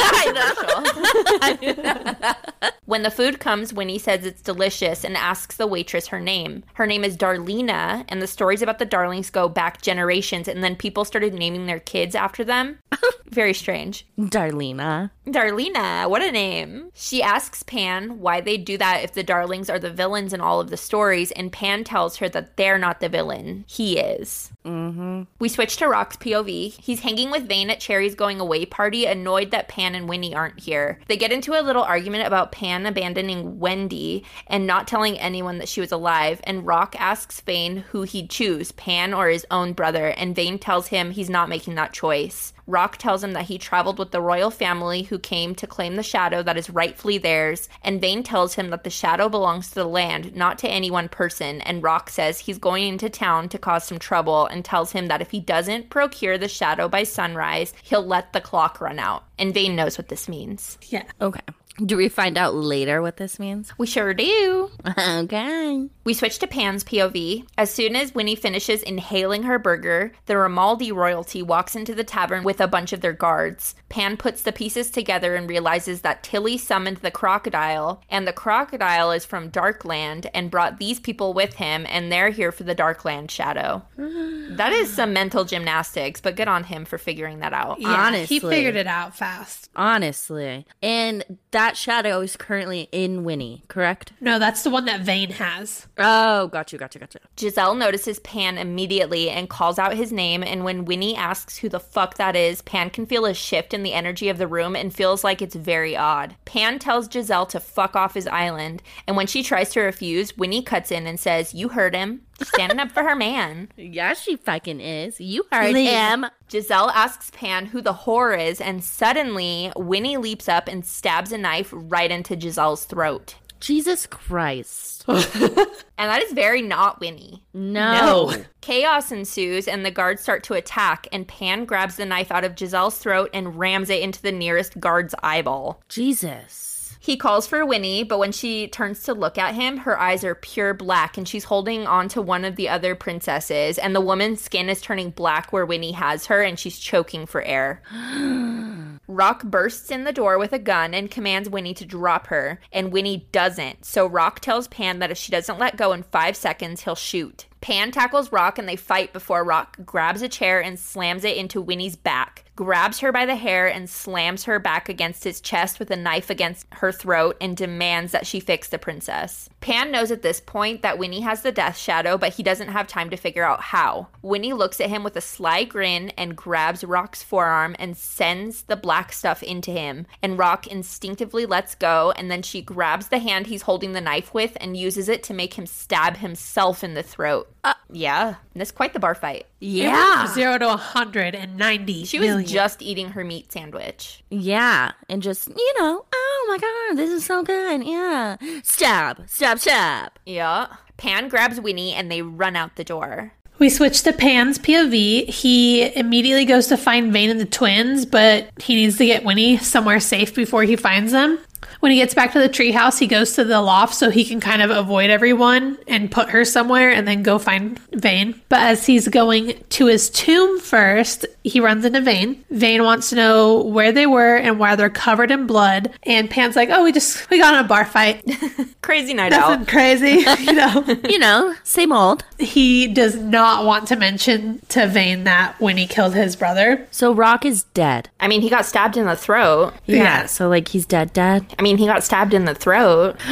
[1.55, 2.73] controversial.
[2.85, 6.63] when the food comes, Winnie says it's delicious and asks the waitress her name.
[6.73, 10.75] Her name is Darlena, and the stories about the Darlings go back generations, and then
[10.75, 12.79] people started naming their kids after them.
[13.25, 14.05] Very strange.
[14.17, 15.11] Darlena.
[15.27, 16.89] Darlena, what a name.
[16.93, 20.61] She asks Pan why they do that if the Darlings are the villains in all
[20.61, 23.65] of the stories, and Pan tells her that they're not the villain.
[23.67, 24.53] He is.
[24.63, 25.23] Mm-hmm.
[25.39, 26.79] We switch to Rock's POV.
[26.79, 30.61] He's hanging with Vane at Cherry's going away party, annoyed that Pan and Winnie aren't
[30.61, 30.99] here.
[31.07, 35.67] They get into a little argument about Pan abandoning Wendy and not telling anyone that
[35.67, 40.07] she was alive, and Rock asks Vane who he'd choose, Pan or his own brother,
[40.07, 42.53] and Vane tells him he's not making that choice.
[42.67, 46.03] Rock tells him that he traveled with the royal family who came to claim the
[46.03, 49.85] shadow that is rightfully theirs, and Vane tells him that the shadow belongs to the
[49.85, 53.85] land, not to any one person, and Rock says he's going into town to cause
[53.85, 58.05] some trouble and tells him that if he doesn't procure the shadow by sunrise, he'll
[58.05, 59.23] let the clock run out.
[59.39, 60.77] And Vane knows what this means.
[60.89, 61.03] Yeah.
[61.21, 61.41] Okay.
[61.85, 63.71] Do we find out later what this means?
[63.77, 64.71] We sure do.
[64.97, 65.87] Okay.
[66.03, 67.45] We switch to Pan's POV.
[67.57, 72.43] As soon as Winnie finishes inhaling her burger, the Ramaldi royalty walks into the tavern
[72.43, 73.75] with a bunch of their guards.
[73.89, 79.11] Pan puts the pieces together and realizes that Tilly summoned the crocodile, and the crocodile
[79.11, 83.29] is from Darkland and brought these people with him, and they're here for the Darkland
[83.29, 83.83] shadow.
[83.97, 87.81] that is some mental gymnastics, but good on him for figuring that out.
[87.81, 88.35] Yeah, Honestly.
[88.35, 89.69] He figured it out fast.
[89.75, 90.65] Honestly.
[90.81, 94.13] And that that shadow is currently in Winnie, correct?
[94.21, 95.85] No, that's the one that Vane has.
[95.97, 97.19] Oh, got you, got you, got you.
[97.37, 100.43] Giselle notices Pan immediately and calls out his name.
[100.43, 103.83] And when Winnie asks who the fuck that is, Pan can feel a shift in
[103.83, 106.35] the energy of the room and feels like it's very odd.
[106.45, 108.81] Pan tells Giselle to fuck off his island.
[109.05, 112.21] And when she tries to refuse, Winnie cuts in and says, You heard him.
[112.41, 113.69] Standing up for her man.
[113.75, 115.19] Yeah, she fucking is.
[115.19, 115.89] You heard Leave.
[115.89, 116.25] him.
[116.49, 121.37] Giselle asks Pan who the whore is, and suddenly Winnie leaps up and stabs a
[121.37, 123.35] knife right into Giselle's throat.
[123.59, 125.05] Jesus Christ.
[125.99, 127.43] And that is very not Winnie.
[127.55, 128.31] No.
[128.61, 132.55] Chaos ensues, and the guards start to attack, and Pan grabs the knife out of
[132.55, 135.81] Giselle's throat and rams it into the nearest guard's eyeball.
[135.89, 136.66] Jesus.
[137.07, 140.35] He calls for Winnie, but when she turns to look at him, her eyes are
[140.35, 144.41] pure black, and she's holding on to one of the other princesses, and the woman's
[144.41, 147.81] skin is turning black where Winnie has her, and she's choking for air.
[149.07, 152.91] Rock bursts in the door with a gun and commands Winnie to drop her, and
[152.91, 153.85] Winnie doesn't.
[153.85, 157.45] So Rock tells Pan that if she doesn't let go in five seconds, he'll shoot.
[157.61, 161.61] Pan tackles Rock and they fight before Rock grabs a chair and slams it into
[161.61, 165.91] Winnie's back, grabs her by the hair and slams her back against his chest with
[165.91, 169.47] a knife against her throat and demands that she fix the princess.
[169.61, 172.87] Pan knows at this point that Winnie has the death shadow, but he doesn't have
[172.87, 174.07] time to figure out how.
[174.21, 178.75] Winnie looks at him with a sly grin and grabs Rock's forearm and sends the
[178.75, 180.07] black stuff into him.
[180.23, 184.33] And Rock instinctively lets go, and then she grabs the hand he's holding the knife
[184.33, 187.53] with and uses it to make him stab himself in the throat.
[187.63, 189.45] Uh, yeah, that's quite the bar fight.
[189.59, 190.27] Yeah.
[190.33, 192.47] Zero to 190 She was million.
[192.47, 194.23] just eating her meat sandwich.
[194.29, 194.91] Yeah.
[195.09, 197.83] And just, you know, oh my God, this is so good.
[197.85, 198.37] Yeah.
[198.63, 200.11] Stab, stab, stab.
[200.25, 200.67] Yeah.
[200.97, 203.33] Pan grabs Winnie and they run out the door.
[203.59, 205.29] We switch to Pan's POV.
[205.29, 209.57] He immediately goes to find Vane and the twins, but he needs to get Winnie
[209.57, 211.39] somewhere safe before he finds them.
[211.79, 214.39] When he gets back to the treehouse, he goes to the loft so he can
[214.39, 218.41] kind of avoid everyone and put her somewhere and then go find Vane.
[218.49, 222.43] But as he's going to his tomb first, he runs into Vane.
[222.49, 225.91] Vane wants to know where they were and why they're covered in blood.
[226.03, 228.23] And Pan's like, "Oh, we just we got in a bar fight.
[228.81, 229.67] Crazy night Nothing out.
[229.67, 232.23] crazy, you know." You know, same old.
[232.39, 236.87] he does not want to mention to Vane that when he killed his brother.
[236.91, 238.09] So Rock is dead.
[238.19, 239.73] I mean, he got stabbed in the throat.
[239.85, 240.25] Yeah.
[240.25, 241.46] So, like, he's dead, dead.
[241.57, 243.17] I mean, he got stabbed in the throat.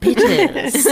[0.00, 0.86] Bitches.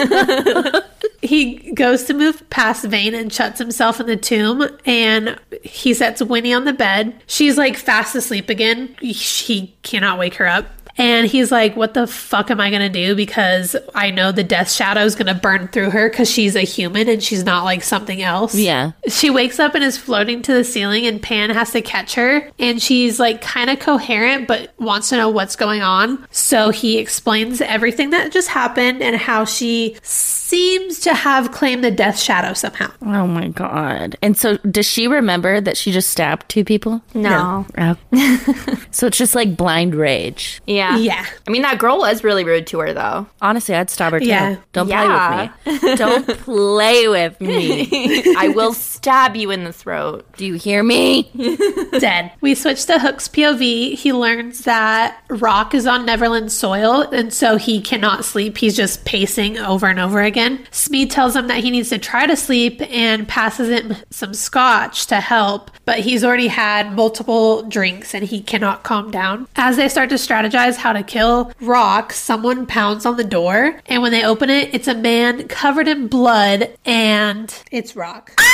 [1.20, 6.22] He goes to move past Vane and shuts himself in the tomb, and he sets
[6.22, 7.20] Winnie on the bed.
[7.26, 8.94] She's like fast asleep again.
[9.00, 10.66] He cannot wake her up.
[10.98, 13.14] And he's like, What the fuck am I gonna do?
[13.14, 17.08] Because I know the death shadow is gonna burn through her because she's a human
[17.08, 18.54] and she's not like something else.
[18.54, 18.92] yeah.
[19.08, 22.50] She wakes up and is floating to the ceiling, and Pan has to catch her.
[22.58, 26.26] And she's like kind of coherent, but wants to know what's going on.
[26.30, 31.90] So he explains everything that just happened and how she seems to have claimed the
[31.90, 32.90] death shadow somehow.
[33.02, 34.16] Oh my God.
[34.22, 37.02] And so, does she remember that she just stabbed two people?
[37.14, 37.66] No.
[37.76, 37.96] Oh.
[38.90, 40.60] so it's just like blind rage.
[40.66, 40.87] Yeah.
[40.96, 41.24] Yeah.
[41.46, 43.26] I mean, that girl was really rude to her, though.
[43.42, 44.26] Honestly, I'd stab her too.
[44.26, 44.56] Yeah.
[44.72, 45.48] Don't Yeah.
[45.48, 45.94] play with me.
[45.96, 48.34] Don't play with me.
[48.36, 50.26] I will stab you in the throat.
[50.36, 51.30] Do you hear me?
[51.98, 52.32] Dead.
[52.40, 53.94] We switch to Hook's POV.
[53.94, 58.58] He learns that Rock is on Neverland soil, and so he cannot sleep.
[58.58, 60.66] He's just pacing over and over again.
[60.70, 65.06] Smee tells him that he needs to try to sleep and passes him some scotch
[65.06, 69.46] to help, but he's already had multiple drinks and he cannot calm down.
[69.56, 74.02] As they start to strategize how to kill Rock, someone pounds on the door, and
[74.02, 78.32] when they open it, it's a man covered in blood, and it's Rock.
[78.38, 78.44] Ah!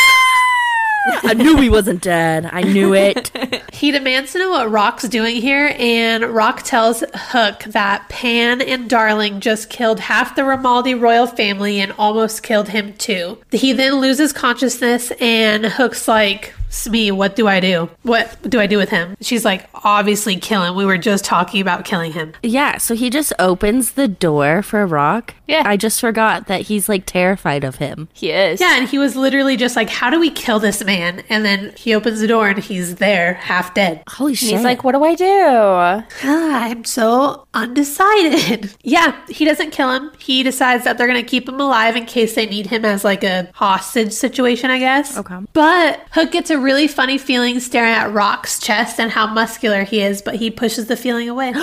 [1.06, 2.48] I knew he wasn't dead.
[2.50, 3.30] I knew it.
[3.74, 8.88] He demands to know what Rock's doing here, and Rock tells Hook that Pan and
[8.88, 13.38] Darling just killed half the Ramaldi royal family and almost killed him too.
[13.50, 17.88] He then loses consciousness, and Hook's like, Smee, what do I do?
[18.02, 19.16] What do I do with him?
[19.20, 20.74] She's like, obviously kill him.
[20.74, 22.32] We were just talking about killing him.
[22.42, 25.34] Yeah, so he just opens the door for a Rock.
[25.46, 25.62] Yeah.
[25.66, 28.08] I just forgot that he's like terrified of him.
[28.12, 28.60] He is.
[28.60, 31.22] Yeah, and he was literally just like, how do we kill this man?
[31.28, 34.02] And then he opens the door and he's there, half dead.
[34.08, 34.50] Holy shit.
[34.50, 36.28] He's like, what do I do?
[36.28, 38.74] I'm so undecided.
[38.82, 40.10] yeah, he doesn't kill him.
[40.18, 43.04] He decides that they're going to keep him alive in case they need him as
[43.04, 45.16] like a hostage situation, I guess.
[45.16, 45.38] Okay.
[45.52, 50.00] But Hook gets a really funny feeling staring at Rock's chest and how muscular he
[50.00, 51.52] is, but he pushes the feeling away.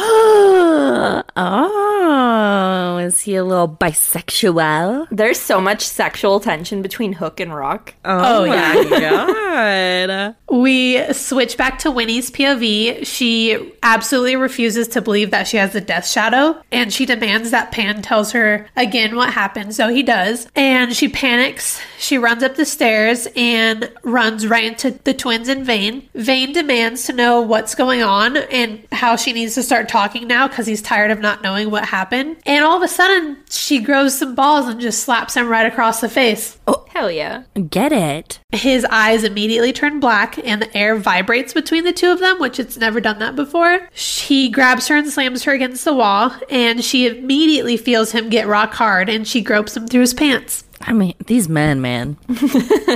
[1.36, 5.08] oh, is he a little bisexual?
[5.12, 7.96] There's so much sexual tension between Hook and Rock.
[8.06, 9.00] Oh, oh yeah.
[9.00, 10.36] God.
[10.52, 13.06] We switch back to Winnie's POV.
[13.06, 17.72] She absolutely refuses to believe that she has the death shadow, and she demands that
[17.72, 19.74] Pan tells her again what happened.
[19.74, 21.82] So he does, and she panics.
[21.98, 26.10] She runs up the stairs and runs right into the twins in Vane.
[26.16, 30.48] Vane demands to know what's going on and how she needs to start talking now
[30.48, 32.38] because he's tired of not knowing what happened.
[32.46, 36.02] And all of a sudden, she grows some balls and just slaps him right across
[36.02, 36.58] the face.
[36.68, 37.44] Oh, hell yeah.
[37.70, 38.40] Get it?
[38.52, 42.60] His eyes immediately turn black and the air vibrates between the two of them, which
[42.60, 43.90] it's never done that before.
[43.94, 48.48] He grabs her and slams her against the wall, and she immediately feels him get
[48.48, 50.64] rock hard and she gropes him through his pants.
[50.84, 52.18] I mean, these men, man.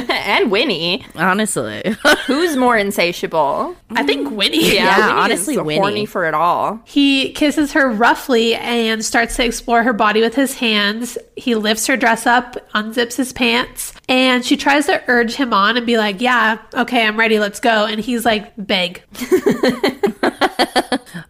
[0.09, 1.05] and Winnie.
[1.15, 1.95] Honestly.
[2.27, 3.75] Who's more insatiable?
[3.91, 4.35] I think mm.
[4.35, 4.75] Winnie.
[4.75, 5.79] Yeah, Winnie honestly, is Winnie.
[5.79, 6.81] horny for it all.
[6.85, 11.17] He kisses her roughly and starts to explore her body with his hands.
[11.35, 15.77] He lifts her dress up, unzips his pants, and she tries to urge him on
[15.77, 17.85] and be like, Yeah, okay, I'm ready, let's go.
[17.85, 19.03] And he's like, Beg.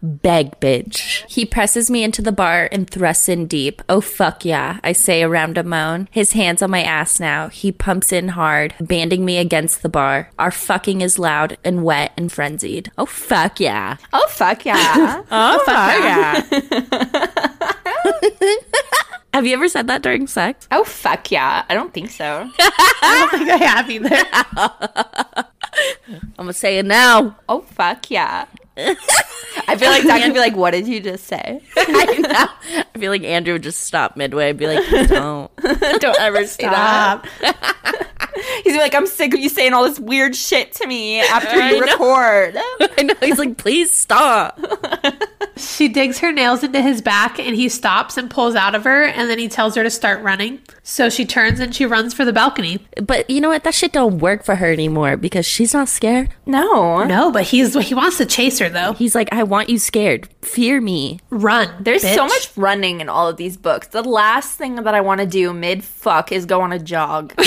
[0.02, 1.24] Beg, bitch.
[1.28, 3.82] He presses me into the bar and thrusts in deep.
[3.88, 6.08] Oh, fuck yeah, I say around a moan.
[6.10, 7.48] His hands on my ass now.
[7.48, 10.30] He pumps in hard, banding me against the bar.
[10.38, 12.92] Our fucking is loud and wet and frenzied.
[12.96, 13.96] Oh, fuck yeah.
[14.12, 15.22] Oh, fuck yeah.
[15.30, 16.42] Oh, oh, fuck yeah.
[19.34, 20.68] Have you ever said that during sex?
[20.70, 21.64] oh, fuck yeah.
[21.68, 22.48] I don't think so.
[22.58, 24.16] I don't think I have either.
[26.38, 27.36] I'm gonna say it now.
[27.48, 28.46] Oh, fuck yeah.
[28.76, 31.62] I feel like Zach could be like, what did you just say?
[31.76, 32.82] I know.
[32.94, 35.50] I feel like Andrew would just stop midway and be like, don't.
[36.00, 36.46] don't ever.
[36.46, 37.26] Stop.
[38.64, 41.70] He's like, I'm sick of you saying all this weird shit to me after I
[41.72, 41.92] you know.
[41.92, 42.56] record.
[42.98, 43.14] I know.
[43.20, 44.58] He's like, please stop.
[45.58, 49.04] She digs her nails into his back and he stops and pulls out of her
[49.04, 50.60] and then he tells her to start running.
[50.82, 52.86] So she turns and she runs for the balcony.
[53.02, 53.64] But you know what?
[53.64, 56.28] That shit don't work for her anymore because she's not scared.
[56.44, 57.04] No.
[57.04, 58.92] No, but he's he wants to chase her though.
[58.92, 60.28] He's like, I want you scared.
[60.46, 61.18] Fear me.
[61.30, 61.68] Run.
[61.80, 63.88] There's so much running in all of these books.
[63.88, 67.34] The last thing that I want to do mid fuck is go on a jog.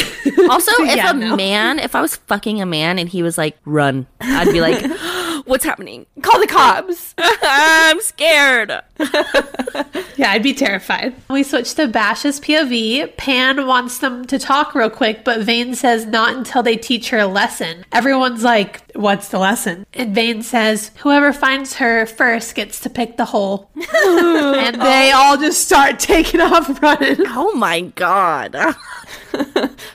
[0.49, 1.35] Also, if Yeah, a no.
[1.35, 4.79] man, if I was fucking a man and he was like, run, I'd be like,
[5.49, 6.05] what's happening?
[6.21, 7.15] Call the cops.
[7.17, 8.81] I'm scared.
[10.19, 11.15] Yeah, I'd be terrified.
[11.29, 13.15] We switch to Bash's POV.
[13.15, 17.19] Pan wants them to talk real quick, but Vane says not until they teach her
[17.19, 17.85] a lesson.
[17.93, 19.85] Everyone's like, What's the lesson?
[19.93, 23.71] And Vane says, Whoever finds her first gets to pick the hole.
[23.75, 25.15] and they oh.
[25.15, 27.25] all just start taking off running.
[27.27, 28.57] Oh my god.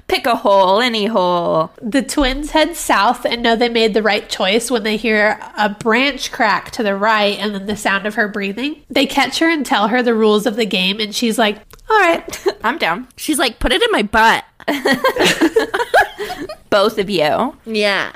[0.09, 1.71] Pick a hole, any hole.
[1.83, 5.69] The twins head south and know they made the right choice when they hear a
[5.69, 8.83] branch crack to the right and then the sound of her breathing.
[8.91, 11.99] They catch her and tell her the rules of the game, and she's like, All
[12.01, 12.47] right.
[12.65, 13.09] I'm down.
[13.17, 14.45] She's like, put it in my butt.
[16.71, 17.57] Both of you.
[17.65, 18.13] Yeah.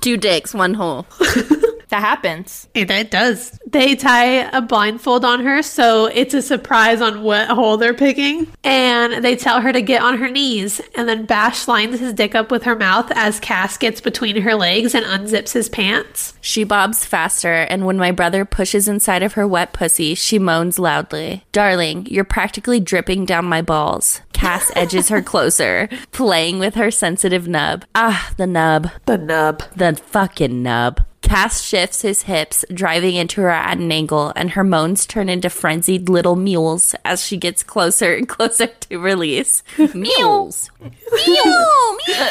[0.00, 1.06] Two dicks, one hole.
[1.88, 2.68] That happens.
[2.74, 3.58] It, it does.
[3.66, 8.48] They tie a blindfold on her, so it's a surprise on what hole they're picking.
[8.64, 10.80] And they tell her to get on her knees.
[10.96, 14.54] And then Bash lines his dick up with her mouth as Cass gets between her
[14.54, 16.34] legs and unzips his pants.
[16.40, 20.78] She bobs faster, and when my brother pushes inside of her wet pussy, she moans
[20.78, 21.44] loudly.
[21.52, 24.20] Darling, you're practically dripping down my balls.
[24.32, 27.84] Cass edges her closer, playing with her sensitive nub.
[27.94, 28.90] Ah, the nub.
[29.06, 29.62] The nub.
[29.74, 31.04] The fucking nub.
[31.36, 35.50] Cass shifts his hips, driving into her at an angle, and her moans turn into
[35.50, 39.62] frenzied little mules as she gets closer and closer to release.
[39.94, 40.70] Mules!
[40.80, 41.98] Mew!
[42.08, 42.22] Mew!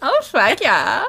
[0.00, 1.04] Oh, fuck yeah.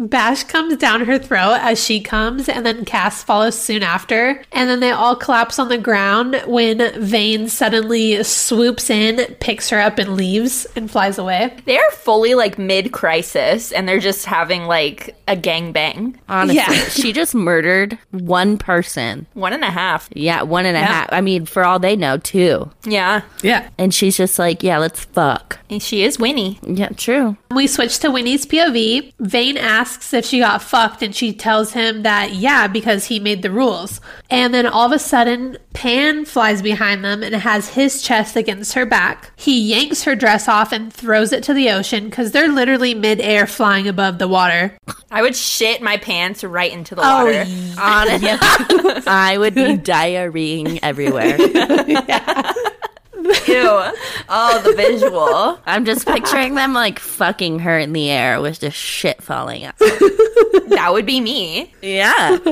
[0.00, 4.42] Bash comes down her throat as she comes, and then Cass follows soon after.
[4.50, 9.78] And then they all collapse on the ground when Vane suddenly swoops in, picks her
[9.78, 11.54] up, and leaves and flies away.
[11.66, 16.16] They're fully like mid crisis and they're just having like a gangbang.
[16.30, 16.72] Honestly, Yeah.
[16.88, 19.26] she just murdered one person.
[19.34, 20.08] One and a half.
[20.14, 21.08] Yeah, one and a half.
[21.12, 22.70] I mean, for all they know, two.
[22.84, 23.20] Yeah.
[23.42, 23.68] Yeah.
[23.76, 25.58] And she's just like, yeah, let's fuck.
[25.68, 26.58] And she is Winnie.
[26.66, 27.36] Yeah, true.
[27.54, 29.12] We switch to Winnie's POV.
[29.20, 33.42] Vane asks if she got fucked, and she tells him that yeah, because he made
[33.42, 34.00] the rules.
[34.28, 38.74] And then all of a sudden, Pan flies behind them and has his chest against
[38.74, 39.32] her back.
[39.36, 43.46] He yanks her dress off and throws it to the ocean because they're literally midair
[43.46, 44.76] flying above the water.
[45.10, 47.44] I would shit my pants right into the oh, water.
[47.78, 48.28] Honestly,
[49.06, 51.36] I would be diarrheaing everywhere.
[53.46, 53.92] Ew.
[54.28, 55.60] Oh, the visual.
[55.66, 59.74] I'm just picturing them like fucking her in the air with just shit falling out.
[60.70, 61.72] That would be me.
[61.82, 62.38] Yeah.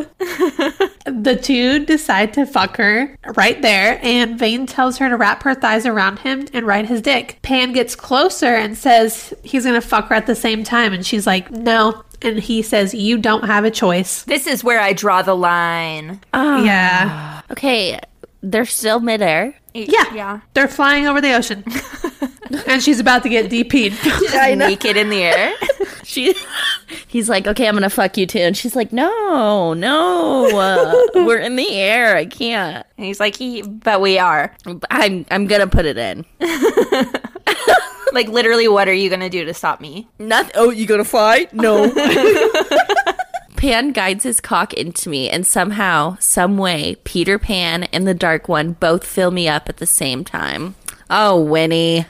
[1.06, 5.54] The two decide to fuck her right there, and Vane tells her to wrap her
[5.54, 7.38] thighs around him and ride his dick.
[7.40, 11.26] Pan gets closer and says he's gonna fuck her at the same time, and she's
[11.26, 12.02] like, no.
[12.20, 14.24] And he says, You don't have a choice.
[14.24, 16.20] This is where I draw the line.
[16.34, 16.62] Oh.
[16.62, 17.40] Yeah.
[17.50, 17.98] Okay,
[18.42, 19.54] they're still midair.
[19.86, 20.14] Yeah.
[20.14, 20.40] Yeah.
[20.54, 21.64] They're flying over the ocean.
[22.66, 23.94] and she's about to get DP'd.
[24.58, 25.54] Naked in the air.
[26.08, 26.34] She,
[27.06, 31.36] he's like, okay, I'm gonna fuck you too, and she's like, no, no, uh, we're
[31.36, 32.16] in the air.
[32.16, 32.86] I can't.
[32.96, 34.56] And he's like, he, but we are.
[34.90, 36.24] I'm I'm gonna put it in.
[38.12, 40.08] Like, literally, what are you going to do to stop me?
[40.18, 40.52] Nothing.
[40.54, 41.52] Oh, you gonna fight?
[41.52, 41.92] No.
[43.58, 48.48] Pan guides his cock into me, and somehow, some way, Peter Pan and the Dark
[48.48, 50.76] One both fill me up at the same time.
[51.10, 52.06] Oh, Winnie,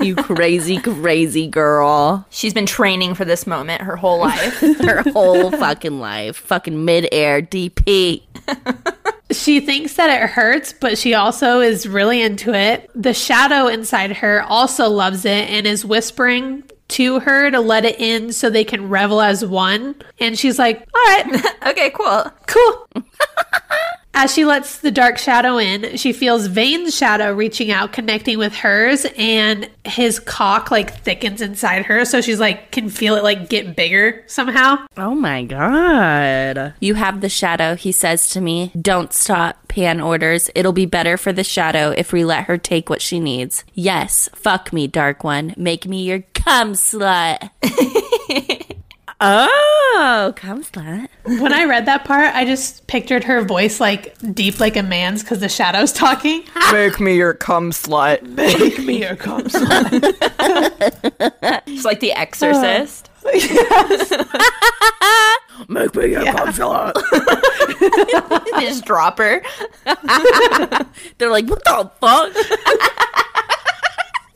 [0.00, 2.24] you crazy, crazy girl.
[2.30, 4.60] She's been training for this moment her whole life.
[4.78, 8.22] Her whole fucking life, fucking midair DP.
[9.32, 12.90] She thinks that it hurts, but she also is really into it.
[12.94, 17.98] The shadow inside her also loves it and is whispering to her to let it
[18.00, 19.94] in so they can revel as one.
[20.20, 22.24] And she's like, All right, okay, cool.
[22.46, 22.88] cool.
[24.14, 28.54] As she lets the dark shadow in, she feels Vane's shadow reaching out, connecting with
[28.54, 32.04] hers, and his cock like thickens inside her.
[32.04, 34.84] So she's like, can feel it like get bigger somehow.
[34.96, 36.74] Oh my god.
[36.78, 38.70] You have the shadow, he says to me.
[38.80, 40.50] Don't stop, Pan orders.
[40.54, 43.64] It'll be better for the shadow if we let her take what she needs.
[43.72, 45.54] Yes, fuck me, Dark One.
[45.56, 47.50] Make me your cum slut.
[49.20, 49.71] oh,
[50.14, 51.08] Oh, cum slut.
[51.24, 55.22] When I read that part, I just pictured her voice like deep like a man's
[55.22, 56.44] because the shadow's talking.
[56.70, 58.20] Make me your cum slut.
[58.36, 60.02] Make me your cum slut.
[61.66, 63.08] It's like the exorcist.
[65.70, 66.92] Make me your cum slut.
[68.60, 69.42] Just drop her.
[71.16, 72.34] They're like, what the fuck?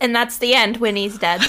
[0.01, 0.79] And that's the end.
[0.79, 1.43] Winnie's dead.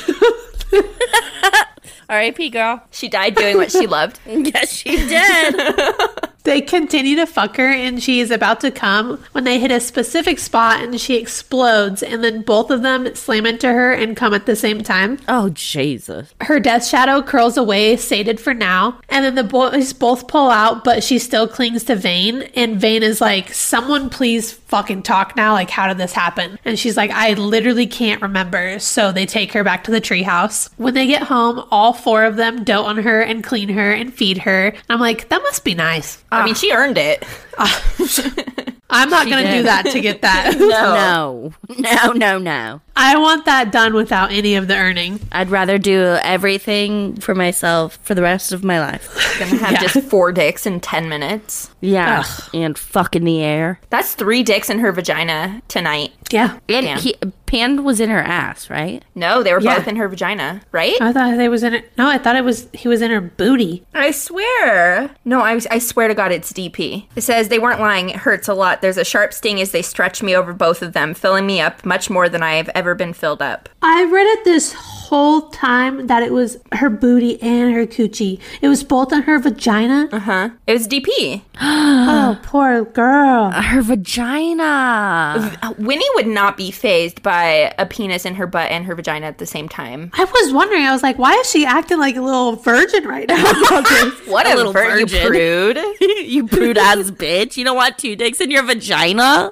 [2.09, 2.49] R.I.P.
[2.49, 2.81] girl.
[2.91, 4.19] She died doing what she loved.
[4.25, 5.55] Yes, she did.
[6.47, 9.81] They continue to fuck her, and she is about to come when they hit a
[9.81, 14.33] specific spot and she explodes, and then both of them slam into her and come
[14.33, 15.19] at the same time.
[15.27, 16.33] oh, Jesus.
[16.39, 20.85] Her death shadow curls away, sated for now, and then the boys both pull out,
[20.85, 25.53] but she still clings to Vane, and Vane is like, Someone please fucking talk now.
[25.53, 26.59] Like, how did this happen?
[26.63, 28.79] And she's like, I literally can't remember.
[28.79, 30.69] So they take her back to the treehouse.
[30.77, 34.13] When they get home, all four of them dote on her and clean her and
[34.13, 34.67] feed her.
[34.67, 36.23] And I'm like, that must be nice.
[36.37, 36.57] I mean, ah.
[36.57, 37.23] she earned it.
[37.57, 37.83] Ah.
[38.89, 40.55] I'm not going to do that to get that.
[40.67, 41.53] No.
[41.77, 42.81] No, no, no.
[42.99, 45.19] I want that done without any of the earning.
[45.31, 49.07] I'd rather do everything for myself for the rest of my life.
[49.39, 49.81] Gonna have Yeah.
[49.87, 51.69] just four dicks in 10 minutes.
[51.79, 52.23] Yeah.
[52.53, 53.79] And fuck in the air.
[53.91, 56.11] That's three dicks in her vagina tonight.
[56.31, 56.57] Yeah.
[56.67, 56.99] And Damn.
[56.99, 59.03] he, Pan was in her ass, right?
[59.15, 59.77] No, they were Yeah.
[59.77, 60.99] both in her vagina, right?
[60.99, 61.91] I thought they was in it.
[61.97, 63.85] No, I thought it was he was in her booty.
[63.93, 65.11] I swear.
[65.23, 67.05] No, I, I swear to God, it's DP.
[67.15, 68.09] It says they weren't lying.
[68.09, 68.81] It hurts a lot.
[68.81, 71.85] There's a sharp sting as they stretch me over both of them, filling me up
[71.85, 73.69] much more than I have ever been filled up.
[73.81, 78.39] I read it this whole time that it was her booty and her coochie.
[78.61, 80.09] It was both on her vagina.
[80.11, 80.49] Uh huh?
[80.67, 81.41] It was DP.
[82.09, 83.51] Oh, poor girl.
[83.51, 85.57] Her vagina.
[85.61, 89.25] Uh, Winnie would not be phased by a penis in her butt and her vagina
[89.27, 90.11] at the same time.
[90.13, 90.83] I was wondering.
[90.83, 93.35] I was like, why is she acting like a little virgin right now?
[94.27, 95.27] What A a, little vir- you virgin.
[95.27, 95.77] prude.
[96.27, 97.55] you prude ass bitch.
[97.57, 99.51] You don't want two dicks in your vagina?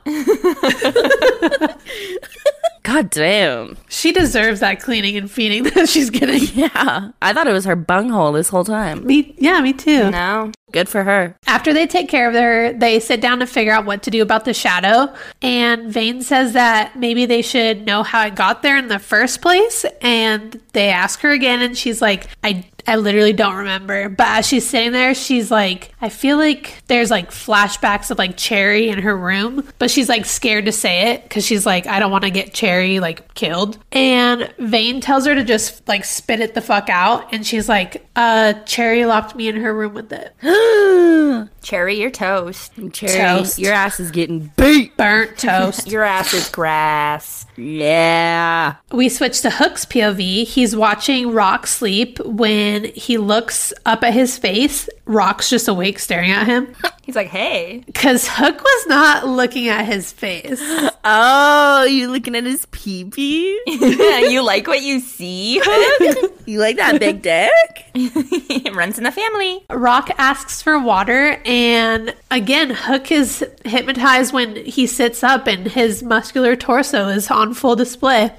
[2.86, 3.78] God damn.
[3.90, 6.44] she deserves that cleaning and feeding that she's getting.
[6.56, 7.10] Yeah.
[7.22, 9.06] I thought it was her bunghole this whole time.
[9.06, 10.10] Me, yeah, me too.
[10.12, 10.52] No.
[10.72, 11.36] Good for her.
[11.48, 14.22] After they take care of her, they sit down to figure out what to do
[14.22, 15.14] about the shadow.
[15.42, 19.42] And Vane says that maybe they should know how it got there in the first
[19.42, 19.86] place.
[20.02, 24.10] And they ask her again, and she's like, I, I literally don't remember.
[24.10, 28.38] But as she's sitting there, she's like, I feel like there's like flashbacks of like
[28.38, 32.00] Cherry in her room, but she's like scared to say it because she's like, I
[32.00, 33.78] don't want to get Cherry like killed.
[33.92, 37.34] And Vane tells her to just like spit it the fuck out.
[37.34, 40.34] And she's like, uh, Cherry locked me in her room with it.
[41.66, 42.74] Cherry, you're toast.
[42.94, 43.58] Cherry, Toast.
[43.58, 44.96] your ass is getting beat.
[44.98, 45.88] Burnt toast.
[45.88, 47.48] Your ass is grass.
[47.58, 48.76] Yeah.
[48.92, 50.46] We switch to Hook's POV.
[50.46, 54.88] He's watching Roc sleep when he looks up at his face.
[55.06, 57.84] Roc's just awake staring at him He's like, hey.
[57.86, 60.60] because Hook was not looking at his face.
[61.04, 63.62] Oh, you looking at his pee pee?
[63.68, 65.62] you like what you see?
[66.48, 67.50] You like that big dick?
[67.96, 69.66] it runs in the family.
[69.70, 76.04] Roc asks for water, and again, Hook is hypnotized when he sits up and his
[76.04, 78.32] muscular torso is on full display.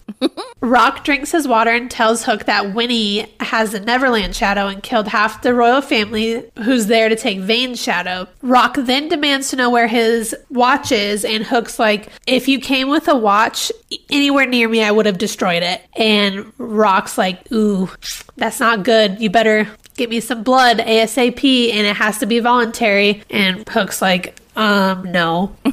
[0.61, 5.09] Roc drinks his water and tells Hook that Winnie has a Neverland shadow and killed
[5.09, 8.27] half the royal family who's there to take Vane's shadow.
[8.43, 12.89] Roc then demands to know where his watch is, and Hook's like, If you came
[12.89, 13.71] with a watch
[14.11, 15.83] anywhere near me, I would have destroyed it.
[15.97, 17.91] And Roc's like, Ooh,
[18.37, 19.21] that's not good.
[19.21, 23.23] You better get me some blood ASAP, and it has to be voluntary.
[23.31, 25.55] And Hook's like, um, no.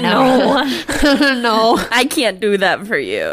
[0.00, 0.62] No.
[0.62, 1.76] no.
[1.90, 3.30] I can't do that for you.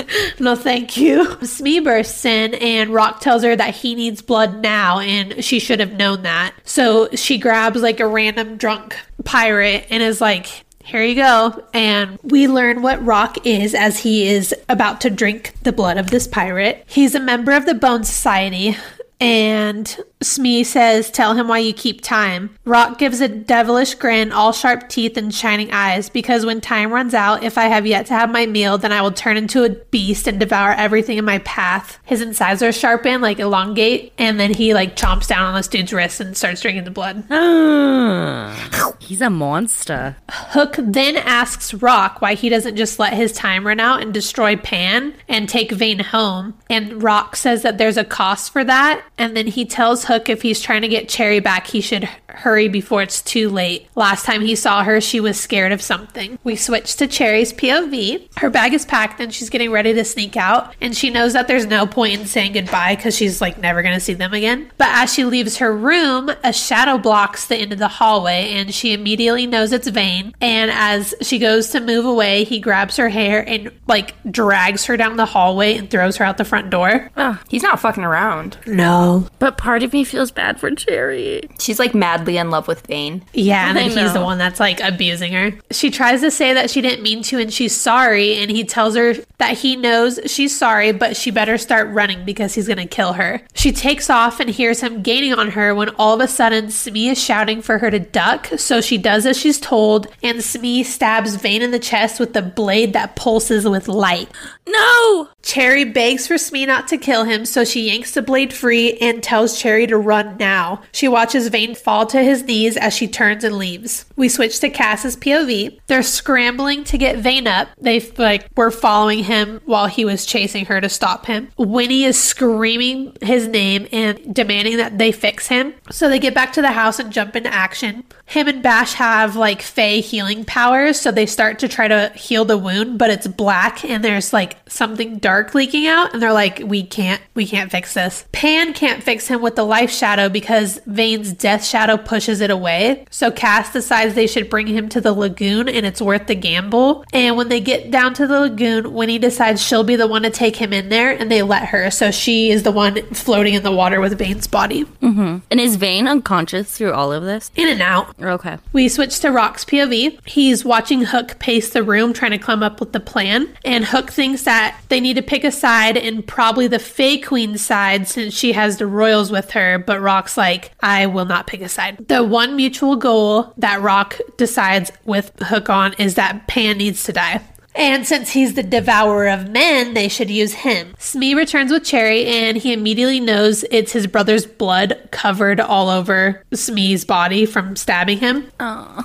[0.40, 1.36] No, thank you.
[1.44, 5.80] Smee bursts in, and Roc tells her that he needs blood now, and she should
[5.80, 6.54] have known that.
[6.64, 10.46] So she grabs like a random drunk pirate and is like,
[10.84, 11.64] here you go.
[11.74, 16.10] And we learn what Roc is as he is about to drink the blood of
[16.10, 16.84] this pirate.
[16.86, 18.76] He's a member of the Bone Society.
[19.20, 22.56] And Smee says, Tell him why you keep time.
[22.64, 27.14] Roc gives a devilish grin, all sharp teeth and shining eyes, because when time runs
[27.14, 29.70] out, if I have yet to have my meal, then I will turn into a
[29.70, 31.98] beast and devour everything in my path.
[32.04, 36.20] His incisors sharpen, like elongate, and then he like chomps down on this dude's wrist
[36.20, 37.24] and starts drinking the blood.
[39.00, 40.16] He's a monster.
[40.30, 44.56] Hook then asks Roc why he doesn't just let his time run out and destroy
[44.56, 46.54] Pan and take Vane home.
[46.68, 49.02] And Roc says that there's a cost for that.
[49.18, 52.08] And then he tells Hook if he's trying to get Cherry back, he should
[52.38, 53.88] hurry before it's too late.
[53.94, 56.38] Last time he saw her, she was scared of something.
[56.44, 58.28] We switch to Cherry's POV.
[58.38, 60.74] Her bag is packed and she's getting ready to sneak out.
[60.80, 63.94] And she knows that there's no point in saying goodbye because she's like never going
[63.94, 64.70] to see them again.
[64.78, 68.72] But as she leaves her room, a shadow blocks the end of the hallway and
[68.72, 70.34] she immediately knows it's Vane.
[70.40, 74.96] And as she goes to move away, he grabs her hair and like drags her
[74.96, 77.10] down the hallway and throws her out the front door.
[77.48, 78.58] He's not fucking around.
[78.66, 79.26] No.
[79.38, 81.48] But part of me feels bad for Cherry.
[81.58, 81.94] She's like
[82.28, 83.24] madly in love with Vane.
[83.32, 85.52] Yeah, and then he's the one that's like abusing her.
[85.70, 88.96] She tries to say that she didn't mean to and she's sorry, and he tells
[88.96, 93.14] her that he knows she's sorry, but she better start running because he's gonna kill
[93.14, 93.40] her.
[93.54, 97.08] She takes off and hears him gaining on her when all of a sudden Smee
[97.08, 101.36] is shouting for her to duck, so she does as she's told, and Smee stabs
[101.36, 104.28] Vane in the chest with the blade that pulses with light.
[104.68, 105.28] No!
[105.42, 109.22] Cherry begs for Smee not to kill him, so she yanks the blade free and
[109.22, 110.82] tells Cherry to run now.
[110.92, 114.04] She watches Vane fall to his knees as she turns and leaves.
[114.16, 115.80] We switch to Cass's POV.
[115.86, 117.68] They're scrambling to get Vane up.
[117.80, 121.48] They like were following him while he was chasing her to stop him.
[121.56, 125.74] Winnie is screaming his name and demanding that they fix him.
[125.90, 128.04] So they get back to the house and jump into action.
[128.26, 132.44] Him and Bash have like Fae healing powers, so they start to try to heal
[132.44, 136.60] the wound, but it's black and there's like something dark leaking out, and they're like,
[136.64, 140.80] "We can't, we can't fix this." Pan can't fix him with the life shadow because
[140.86, 143.06] Vane's death shadow pushes it away.
[143.10, 147.04] So Cass decides they should bring him to the lagoon, and it's worth the gamble.
[147.12, 150.30] And when they get down to the lagoon, Winnie decides she'll be the one to
[150.30, 151.90] take him in there, and they let her.
[151.90, 155.38] So she is the one floating in the water with Vane's body, mm-hmm.
[155.50, 157.50] And is Vane unconscious through all of this?
[157.56, 158.14] in and out.
[158.20, 158.58] Okay.
[158.72, 160.20] We switch to Roc's POV.
[160.26, 163.48] He's watching Hook pace the room, trying to come up with the plan.
[163.64, 167.60] And Hook thinks that they need to pick a side and probably the Fae Queen's
[167.60, 169.78] side since she has the royals with her.
[169.78, 171.87] But Roc's like, I will not pick a side.
[171.96, 177.12] The one mutual goal that Roc decides with Hook on is that Pan needs to
[177.12, 177.42] die.
[177.74, 180.94] And since he's the devourer of men, they should use him.
[180.98, 186.42] Smee returns with Cherry, and he immediately knows it's his brother's blood covered all over
[186.52, 188.50] Smee's body from stabbing him.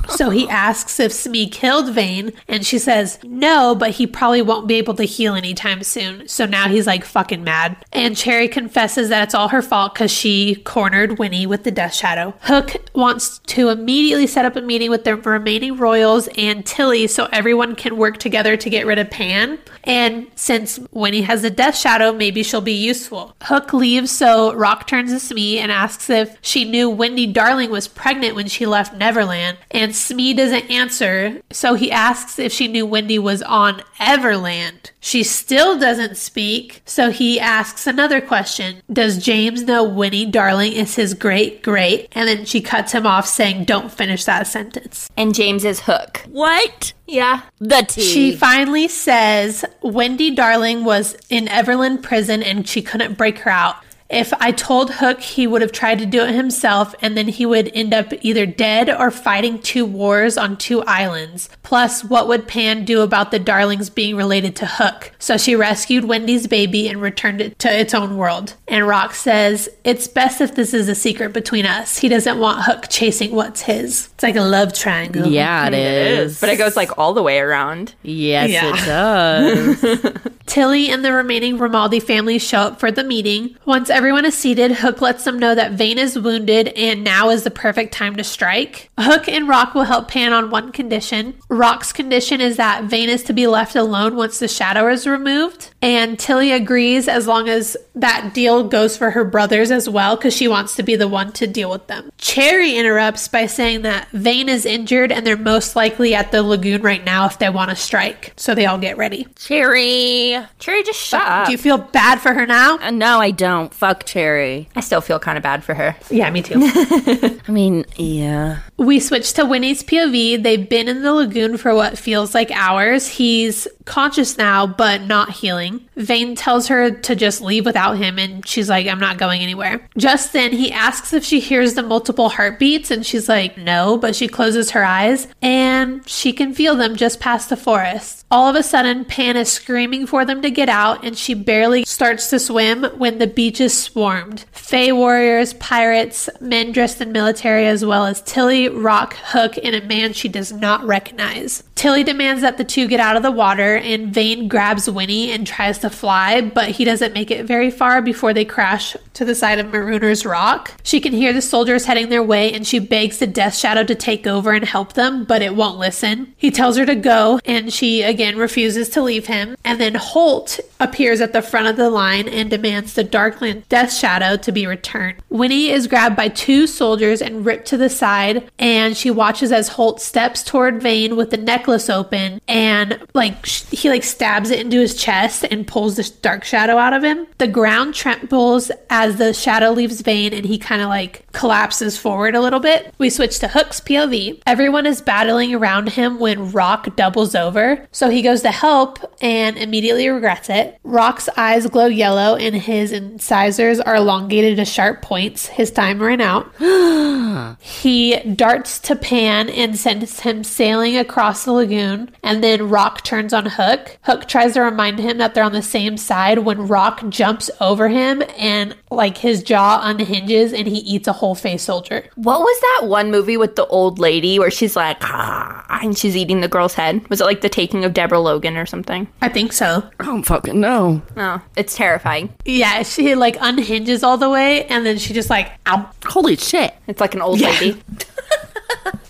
[0.10, 4.68] So he asks if Smee killed Vane, and she says no, but he probably won't
[4.68, 6.28] be able to heal anytime soon.
[6.28, 7.78] So now he's like fucking mad.
[7.92, 11.94] And Cherry confesses that it's all her fault because she cornered Winnie with the Death
[11.94, 12.34] Shadow.
[12.42, 17.30] Hook wants to immediately set up a meeting with the remaining royals and Tilly so
[17.32, 19.60] everyone can work together to get rid of Pan.
[19.84, 23.36] And since Winnie has a Death Shadow, maybe she'll be useful.
[23.44, 27.88] Hook leaves, so Roc turns to Smee and asks if she knew Wendy Darling was
[27.88, 29.58] pregnant when she left Neverland.
[29.72, 34.92] And Smee doesn't answer, so he asks if she knew Wendy was on Everland.
[35.00, 40.96] She still doesn't speak, so he asks another question Does James know Winnie Darling is
[40.96, 42.08] his great great?
[42.14, 45.10] And then she cuts him off, saying, Don't finish that sentence.
[45.18, 46.22] And James is Hook.
[46.30, 46.94] What?
[47.08, 47.42] Yeah.
[47.60, 48.02] The tea.
[48.02, 53.78] She finally says Wendy Darling was in Everland prison and she couldn't break her out.
[54.14, 57.46] If I told Hook, he would have tried to do it himself, and then he
[57.46, 61.50] would end up either dead or fighting two wars on two islands.
[61.64, 65.12] Plus, what would Pan do about the darlings being related to Hook?
[65.18, 68.54] So she rescued Wendy's baby and returned it to its own world.
[68.68, 71.98] And Roc says, It's best if this is a secret between us.
[71.98, 74.10] He doesn't want Hook chasing what's his.
[74.14, 75.26] It's like a love triangle.
[75.28, 76.40] Yeah, it is.
[76.40, 77.96] But it goes like all the way around.
[78.04, 78.74] Yes, Yeah.
[78.74, 80.14] it does.
[80.46, 83.56] Tilly and the remaining Romaldi family show up for the meeting.
[83.66, 87.44] Once everyone is seated, Hook lets them know that Vane is wounded and now is
[87.44, 88.90] the perfect time to strike.
[89.00, 91.36] Hook and Roc will help Pan on one condition.
[91.50, 95.74] Roc's condition is that Vane is to be left alone once the shadow is removed.
[95.82, 100.36] And Tilly agrees as long as that deal goes for her brothers as well, because
[100.36, 102.12] she wants to be the one to deal with them.
[102.18, 106.82] Cherry interrupts by saying that Vane is injured and they're most likely at the lagoon
[106.82, 108.34] right now if they want to strike.
[108.36, 109.28] So they all get ready.
[109.36, 110.38] Cherry.
[110.60, 111.46] Cherry, just shut up.
[111.46, 112.78] Do you feel bad for her now?
[112.80, 113.74] Uh, no, I don't.
[113.74, 114.70] Fuck Cherry.
[114.76, 115.96] I still feel kind of bad for her.
[116.10, 116.56] Yeah, me too.
[116.60, 118.60] I mean, yeah.
[118.78, 120.42] we switch to Winnie's POV.
[120.42, 123.08] They've been in the lagoon for what feels like hours.
[123.08, 125.88] He's conscious now, but not healing.
[125.96, 129.88] Vane tells her to just leave without him, and she's like, I'm not going anywhere.
[129.98, 134.16] Just then, he asks if she hears the multiple heartbeats, and she's like, no, but
[134.16, 138.26] she closes her eyes, and she can feel them just past the forest.
[138.32, 141.84] All of a sudden, Pan is screaming for them to get out, and she barely
[141.84, 144.46] starts to swim when the beach is swarmed.
[144.52, 149.86] Fae warriors, pirates, men dressed in military, as well as Tilly, Roc, Hook, and a
[149.86, 151.64] man she does not recognize.
[151.76, 155.46] Tilly demands that the two get out of the water, and Vane grabs Winnie and
[155.46, 159.36] tries to fly, but he doesn't make it very far before they crash to the
[159.36, 160.74] side of Marooner's Rock.
[160.84, 163.96] She can hear the soldiers heading their way, and she begs the Death Shadow to
[163.96, 166.34] take over and help them, but it won't listen.
[166.38, 169.56] He tells her to go, and she again refuses to leave him.
[169.64, 173.94] And then Holt appears at the front of the line and demands the Darkland Death
[173.94, 175.22] Shadow to be returned.
[175.30, 179.70] Winnie is grabbed by two soldiers and ripped to the side, and she watches as
[179.70, 184.80] Holt steps toward Vane with the necklace open, and like he like stabs it into
[184.80, 187.28] his chest and pulls the dark shadow out of him.
[187.38, 192.36] The ground trembles as the shadow leaves Vane, and he kind of like collapses forward
[192.36, 192.94] a little bit.
[192.98, 194.42] We switch to Hook's POV.
[194.46, 199.58] Everyone is battling around him when Roc doubles over, so he goes to help and
[199.58, 200.78] immediately regrets it.
[200.84, 205.46] Roc's eyes glow yellow, and his incisors are elongated to sharp points.
[205.46, 206.54] His time ran out.
[207.60, 213.34] He darts to Pan and sends him sailing across the lagoon, and then Roc turns
[213.34, 213.98] on Hook.
[214.04, 217.90] Hook tries to remind him that they're on the same side when Roc jumps over
[217.90, 222.04] him and like his jaw unhinges and he eats a whole face soldier.
[222.16, 226.16] What was that one movie with the old lady where she's like, ah, and she's
[226.16, 227.08] eating the girl's head?
[227.10, 229.08] Was it like The Taking of Deborah Logan or something?
[229.22, 229.84] I think so.
[230.00, 231.02] I don't fucking know.
[231.18, 232.34] Oh, it's terrifying.
[232.46, 235.90] Yeah, she like unhinges all the way and then she just like ow.
[236.06, 236.74] Holy shit.
[236.88, 237.82] It's like an old lady.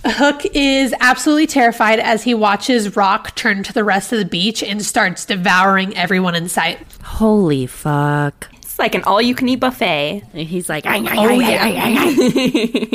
[0.06, 4.62] Hook is absolutely terrified as he watches Roc turn to the rest of the beach
[4.62, 6.80] and starts devouring everyone in sight.
[7.04, 8.50] Holy fuck.
[8.74, 10.24] It's like an all you can eat buffet.
[10.34, 10.94] And he's like, Oh,
[11.40, 12.88] yeah.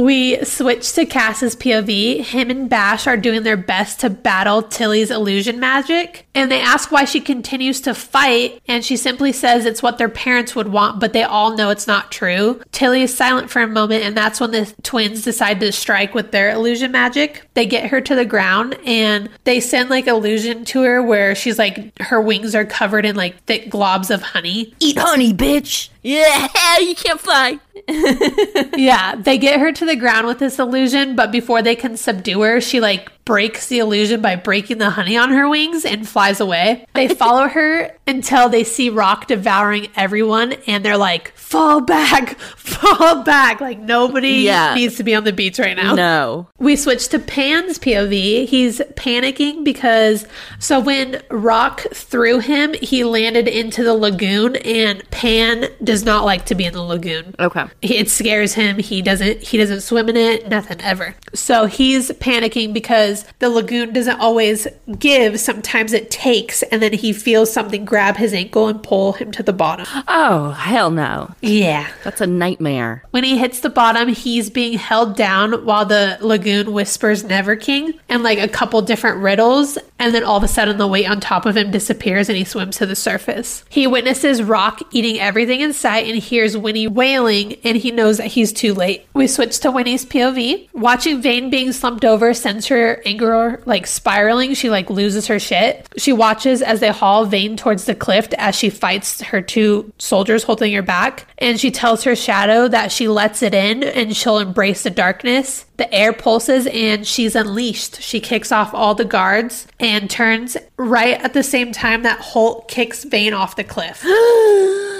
[0.00, 2.24] We switch to Cass's POV.
[2.24, 6.90] Him and Bash are doing their best to battle Tilly's illusion magic, and they ask
[6.90, 11.00] why she continues to fight, and she simply says it's what their parents would want,
[11.00, 12.62] but they all know it's not true.
[12.72, 16.30] Tilly is silent for a moment, and that's when the twins decide to strike with
[16.30, 17.46] their illusion magic.
[17.52, 21.58] They get her to the ground, and they send like illusion to her where she's
[21.58, 24.74] like her wings are covered in like thick globs of honey.
[24.80, 25.90] eat honey, bitch.
[26.02, 26.48] Yeah,
[26.78, 27.58] you can't fly.
[28.76, 32.40] yeah, they get her to the ground with this illusion, but before they can subdue
[32.40, 36.40] her, she like breaks the illusion by breaking the honey on her wings and flies
[36.40, 36.86] away.
[36.94, 43.22] They follow her until they see Roc devouring everyone and they're like, fall back, fall
[43.24, 43.60] back.
[43.60, 44.74] Like nobody Yeah.
[44.74, 45.94] needs to be on the beach right now.
[45.96, 46.46] No.
[46.58, 48.46] We switch to Pan's POV.
[48.46, 50.26] He's panicking because
[50.60, 56.44] so when Roc threw him, he landed into the lagoon and Pan does not like
[56.46, 57.34] to be in the lagoon.
[57.40, 57.64] Okay.
[57.82, 58.78] It scares him.
[58.78, 61.16] He doesn't he doesn't swim in it, nothing ever.
[61.34, 64.68] So he's panicking because the lagoon doesn't always
[65.00, 69.32] give, sometimes it takes and then he feels something grab his ankle and pull him
[69.32, 69.86] to the bottom.
[70.06, 71.34] Oh, hell no.
[71.40, 71.88] Yeah.
[72.04, 73.04] That's a nightmare.
[73.10, 77.94] When he hits the bottom, he's being held down while the lagoon whispers Never King
[78.08, 79.78] and like a couple different riddles.
[79.98, 82.44] And then all of a sudden, the weight on top of him disappears and he
[82.44, 83.64] swims to the surface.
[83.68, 88.28] He witnesses Roc eating everything in sight and hears Winnie wailing, and he knows that
[88.28, 89.06] he's too late.
[89.14, 90.68] We switch to Winnie's POV.
[90.72, 94.54] Watching Vane being slumped over sends her anger like spiraling.
[94.54, 95.86] She like loses her shit.
[95.98, 100.44] She watches as they haul Vane towards the cliff as she fights her two soldiers
[100.44, 104.38] holding her back, and she tells her shadow that she lets it in and she'll
[104.38, 105.64] embrace the darkness.
[105.76, 108.02] The air pulses and she's unleashed.
[108.02, 112.68] She kicks off all the guards and turns right at the same time that Holt
[112.68, 114.04] kicks Vane off the cliff.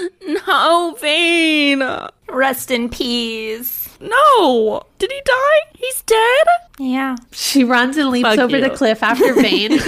[0.47, 1.83] No, Vane.
[2.29, 3.89] Rest in peace.
[3.99, 4.83] No.
[5.01, 5.59] Did he die?
[5.79, 6.47] He's dead?
[6.77, 7.15] Yeah.
[7.31, 8.61] She runs and leaps Fuck over you.
[8.61, 9.71] the cliff after Vane.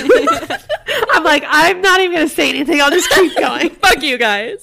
[1.11, 2.81] I'm like, I'm not even going to say anything.
[2.81, 3.69] I'll just keep going.
[3.81, 4.57] Fuck you guys.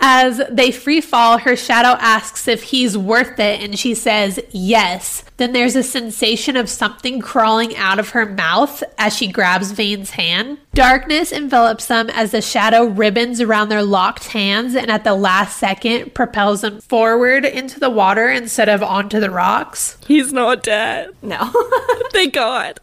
[0.00, 5.22] As they free fall, her shadow asks if he's worth it, and she says yes.
[5.36, 10.10] Then there's a sensation of something crawling out of her mouth as she grabs Vane's
[10.10, 10.58] hand.
[10.74, 15.58] Darkness envelops them as the shadow ribbons around their locked hands, and at the last
[15.58, 19.73] second propels them forward into the water instead of onto the rocks.
[20.06, 21.10] He's not dead.
[21.22, 21.50] No.
[22.12, 22.80] Thank God.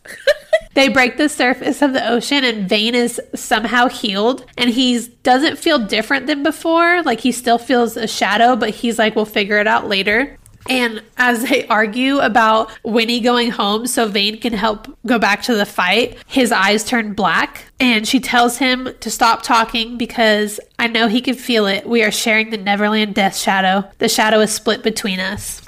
[0.73, 5.57] They break the surface of the ocean and Vane is somehow healed and he doesn't
[5.57, 7.03] feel different than before.
[7.03, 10.37] Like he still feels a shadow, but he's like, we'll figure it out later.
[10.69, 15.55] And as they argue about Winnie going home so Vane can help go back to
[15.55, 17.65] the fight, his eyes turn black.
[17.79, 21.87] And she tells him to stop talking because I know he can feel it.
[21.87, 23.89] We are sharing the Neverland death shadow.
[23.97, 25.61] The shadow is split between us.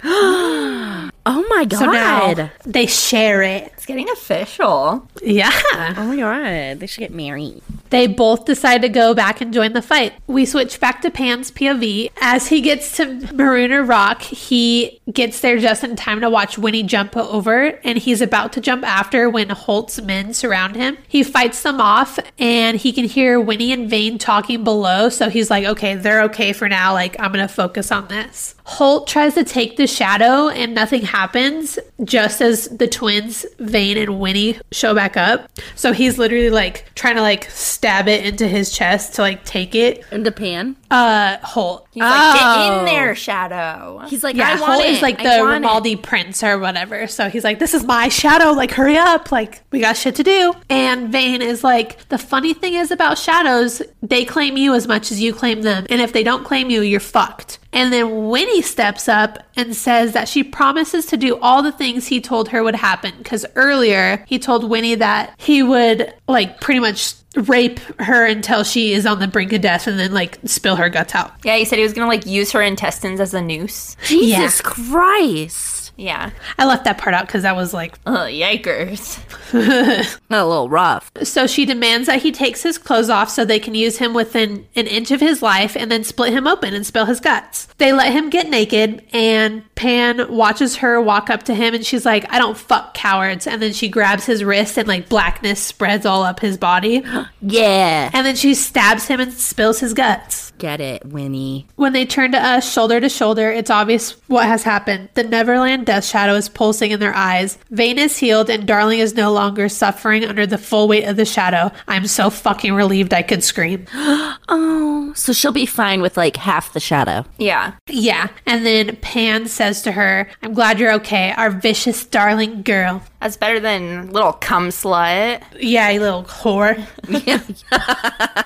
[1.26, 1.80] Oh my God.
[1.80, 3.72] So now they share it.
[3.84, 5.09] It's getting official.
[5.21, 5.51] Yeah.
[5.73, 6.79] oh my God.
[6.79, 7.61] They should get married.
[7.89, 10.13] They both decide to go back and join the fight.
[10.25, 12.11] We switch back to Pan's POV.
[12.21, 16.84] As he gets to Marooner Rock, he gets there just in time to watch Winnie
[16.84, 20.97] jump over, and he's about to jump after when Holt's men surround him.
[21.07, 25.51] He fights them off, and he can hear Winnie and Vane talking below, so he's
[25.51, 26.93] like, okay, they're okay for now.
[26.93, 28.55] Like, I'm going to focus on this.
[28.65, 34.19] Holt tries to take the shadow, and nothing happens just as the twins, Vane and
[34.19, 35.49] Winnie, show back up.
[35.74, 39.74] So he's literally like trying to like stab it into his chest to like take
[39.74, 40.05] it.
[40.11, 40.76] And the pan.
[40.93, 41.87] Uh, Holt.
[41.91, 42.79] He's like, get Oh.
[42.79, 44.03] in there, Shadow.
[44.07, 46.03] He's like, Yeah, I want Holt is like the it.
[46.03, 47.07] Prince or whatever.
[47.07, 48.51] So he's like, this is my shadow.
[48.51, 49.31] Like, hurry up.
[49.31, 50.53] Like, we got shit to do.
[50.69, 55.11] And Vane is like, the funny thing is about shadows, they claim you as much
[55.11, 55.85] as you claim them.
[55.89, 57.57] And if they don't claim you, you're fucked.
[57.71, 62.07] And then Winnie steps up and says that she promises to do all the things
[62.07, 63.13] he told her would happen.
[63.17, 68.93] Because earlier he told Winnie that he would, like, pretty much rape her until she
[68.93, 71.34] is on the brink of death and then, like, spill her guts out.
[71.43, 73.95] Yeah, he said he was gonna like use her intestines as a noose.
[74.05, 75.82] Jesus Christ.
[75.95, 76.31] Yeah.
[76.57, 79.19] I left that part out because that was like Oh, yikers.
[80.29, 81.11] A little rough.
[81.23, 84.67] So she demands that he takes his clothes off so they can use him within
[84.75, 87.67] an inch of his life and then split him open and spill his guts.
[87.77, 92.05] They let him get naked, and Pan watches her walk up to him and she's
[92.05, 93.45] like, I don't fuck cowards.
[93.45, 97.03] And then she grabs his wrist and like blackness spreads all up his body.
[97.45, 98.09] Yeah.
[98.13, 100.51] And then she stabs him and spills his guts.
[100.59, 101.67] Get it, Winnie.
[101.75, 105.09] When they turn to us shoulder to shoulder, it's obvious what has happened.
[105.13, 107.57] The Neverland death shadow is pulsing in their eyes.
[107.69, 111.25] Vane is healed, and Darling is no longer suffering under the full weight of the
[111.25, 111.71] shadow.
[111.88, 113.86] I'm so fucking relieved I could scream.
[114.49, 117.25] Oh, so she'll be fine with like half the shadow.
[117.38, 117.73] Yeah.
[117.88, 118.27] Yeah.
[118.45, 123.01] And then Pan says to her, I'm glad you're okay, our vicious darling girl.
[123.21, 125.41] That's better than little cum slut.
[125.59, 126.86] Yeah, you little whore.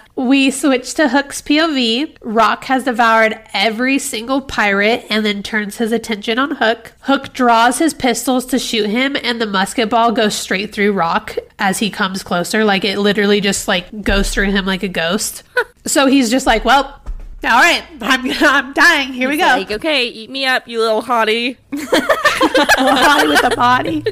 [0.18, 2.18] we switch to Hook's POV.
[2.22, 6.94] Roc has devoured every single pirate and then turns his attention on Hook.
[7.02, 11.38] Hook draws his pistols to shoot him, and the musket ball goes straight through Roc
[11.60, 12.66] as he comes closer.
[12.66, 15.44] Like it literally just like goes through him like a ghost.
[15.86, 17.02] so he's just like, well.
[17.44, 19.14] All right, I'm I'm dying.
[19.14, 19.46] Here we go.
[19.46, 21.58] Like, okay, eat me up, you little hottie.
[21.72, 24.04] hottie with a body.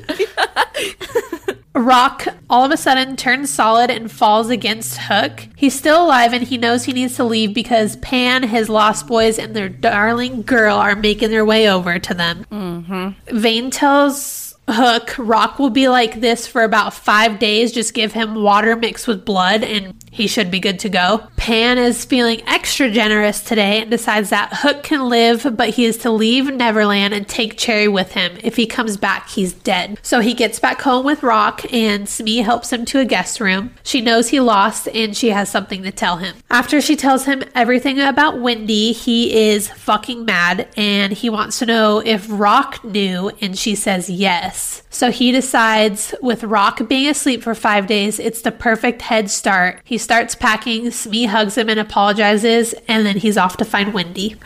[1.75, 5.47] Roc all of a sudden turns solid and falls against Hook.
[5.55, 9.37] He's still alive and he knows he needs to leave because Pan, his lost boys,
[9.37, 12.45] and their darling girl are making their way over to them.
[12.51, 13.37] Mm-hmm.
[13.37, 17.71] Vane tells Hook Roc will be like this for about five days.
[17.71, 21.27] Just give him water mixed with blood and he should be good to go.
[21.35, 25.97] Pan is feeling extra generous today and decides that Hook can live, but he is
[25.97, 28.37] to leave Neverland and take Cherry with him.
[28.41, 29.99] If he comes back, he's dead.
[30.01, 33.73] So he gets back home with Roc, and Smee helps him to a guest room.
[33.83, 36.37] She knows he lost and she has something to tell him.
[36.49, 41.65] After she tells him everything about Wendy, he is fucking mad and he wants to
[41.65, 44.81] know if Roc knew, and she says yes.
[44.89, 49.81] So he decides, with Roc being asleep for five days, it's the perfect head start.
[49.83, 50.91] He starts packing.
[50.91, 54.35] Smee hugs him and apologizes, and then he's off to find Wendy.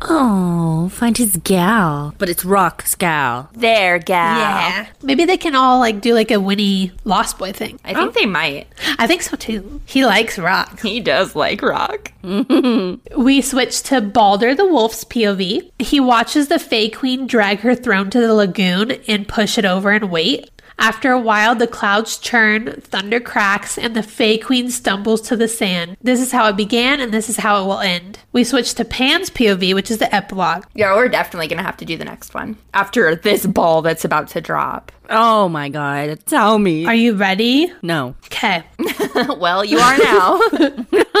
[0.00, 2.14] Oh, find his gal.
[2.18, 3.50] But it's Roc's gal.
[3.52, 4.38] Their gal.
[4.38, 4.86] Yeah.
[5.02, 7.80] Maybe they can all like do like a Winnie Lost Boy thing.
[7.84, 8.68] I think they might.
[8.98, 9.80] I think so too.
[9.86, 10.80] He likes rock.
[10.80, 12.12] He does like rock.
[13.16, 15.70] We switch to Balder the Wolf's POV.
[15.78, 19.90] He watches the Fae Queen drag her throne to the lagoon and push it over
[19.90, 20.50] and wait.
[20.78, 25.48] After a while, the clouds churn, thunder cracks, and the Fae Queen stumbles to the
[25.48, 25.96] sand.
[26.00, 28.20] This is how it began, and this is how it will end.
[28.32, 30.64] We switch to Pan's POV, which is the epilogue.
[30.74, 34.28] Yeah, we're definitely gonna have to do the next one after this ball that's about
[34.28, 34.92] to drop.
[35.10, 36.24] Oh my god.
[36.26, 36.86] Tell me.
[36.86, 37.72] Are you ready?
[37.82, 38.14] no.
[38.26, 38.62] Okay.
[39.38, 40.40] well, you are now.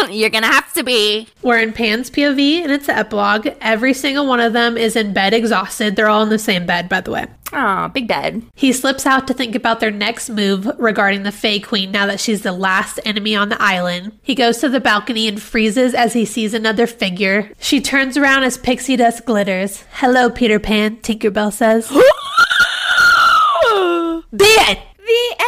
[0.10, 1.26] You're gonna have to be.
[1.42, 3.48] We're in Pan's POV, and it's the epilogue.
[3.60, 5.96] Every single one of them is in bed exhausted.
[5.96, 7.26] They're all in the same bed, by the way.
[7.52, 8.42] Aw, big bed.
[8.54, 12.20] He slips out to think about their next move regarding the Fae Queen now that
[12.20, 14.18] she's the last enemy on the island.
[14.22, 17.50] He goes to the balcony and freezes as he sees another figure.
[17.58, 19.84] She turns around as pixie dust glitters.
[19.92, 21.90] Hello, Peter Pan, Tinkerbell says.
[24.32, 24.78] the end!
[24.98, 25.44] The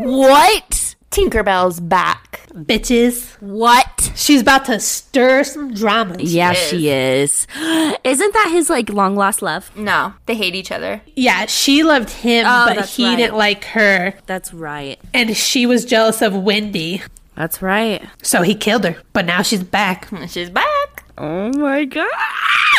[0.00, 0.06] end.
[0.10, 0.94] What?
[1.10, 2.40] Tinkerbell's back.
[2.52, 3.34] Bitches.
[3.40, 4.12] What?
[4.14, 6.16] She's about to stir some drama.
[6.18, 6.58] Yeah, is.
[6.68, 7.46] she is.
[8.04, 9.74] Isn't that his like long lost love?
[9.76, 11.02] No, they hate each other.
[11.14, 13.16] Yeah, she loved him, Oh, but he right.
[13.16, 14.14] didn't like her.
[14.26, 14.98] That's right.
[15.14, 17.02] And she was jealous of Wendy.
[17.36, 18.02] That's right.
[18.22, 18.96] So he killed her.
[19.12, 20.08] But now she's back.
[20.28, 21.04] She's back.
[21.18, 22.06] Oh my god.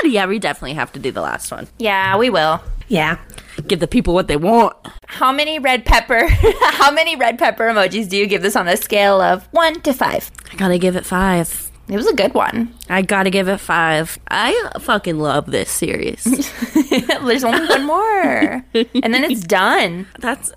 [0.04, 1.68] Yeah, we definitely have to do the last one.
[1.78, 2.62] Yeah, we will.
[2.88, 3.18] Yeah.
[3.68, 4.76] Give the people what they want.
[5.08, 6.28] How many red pepper?
[6.62, 9.94] how many red pepper emojis do you give this on a scale of one to
[9.94, 10.32] five?
[10.52, 11.70] I gotta give it five.
[11.90, 12.74] It was a good one.
[12.90, 14.18] I gotta give it five.
[14.30, 16.24] I fucking love this series.
[17.26, 20.08] There's only one more, and then it's done.
[20.20, 20.54] That's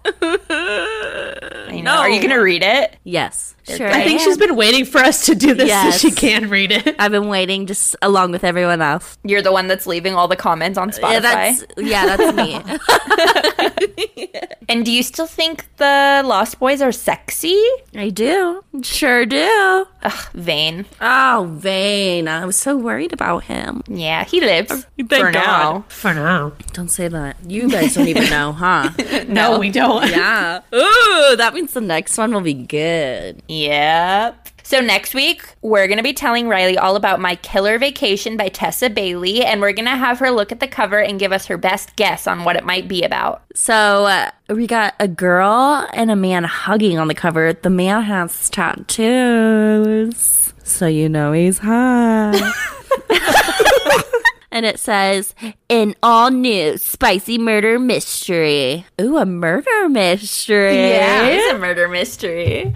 [0.48, 1.96] I know.
[1.96, 2.96] Are you gonna read it?
[3.02, 3.88] yes, sure.
[3.88, 4.24] I think am.
[4.26, 6.00] she's been waiting for us to do this Yes.
[6.00, 6.96] so she can read it.
[6.98, 9.18] I've been waiting just along with everyone else.
[9.24, 11.12] You're the one that's leaving all the comments on uh, Spotify.
[11.12, 12.60] Yeah, that's yeah, that's me.
[14.68, 17.60] and do you still think the Lost Boys are sexy?
[17.94, 19.86] I do, sure do.
[20.02, 20.86] Ugh, Vane.
[21.00, 23.82] Oh, Vane, I was so worried about him.
[23.88, 25.34] Yeah, he lives oh, Thank for God.
[25.34, 25.84] now.
[25.88, 26.52] For now.
[26.72, 27.36] Don't say that.
[27.46, 28.90] You guys don't even know, huh?
[29.28, 30.08] No, we don't.
[30.10, 30.60] Yeah.
[30.74, 33.42] Ooh, that means the next one will be good.
[33.64, 34.48] Yep.
[34.62, 38.48] So next week, we're going to be telling Riley all about My Killer Vacation by
[38.48, 41.46] Tessa Bailey, and we're going to have her look at the cover and give us
[41.46, 43.44] her best guess on what it might be about.
[43.54, 47.52] So uh, we got a girl and a man hugging on the cover.
[47.52, 52.34] The man has tattoos, so you know he's hot.
[54.56, 55.34] and it says,
[55.68, 60.74] "An all new spicy murder mystery." Ooh, a murder mystery.
[60.74, 62.74] Yeah, it's a murder mystery.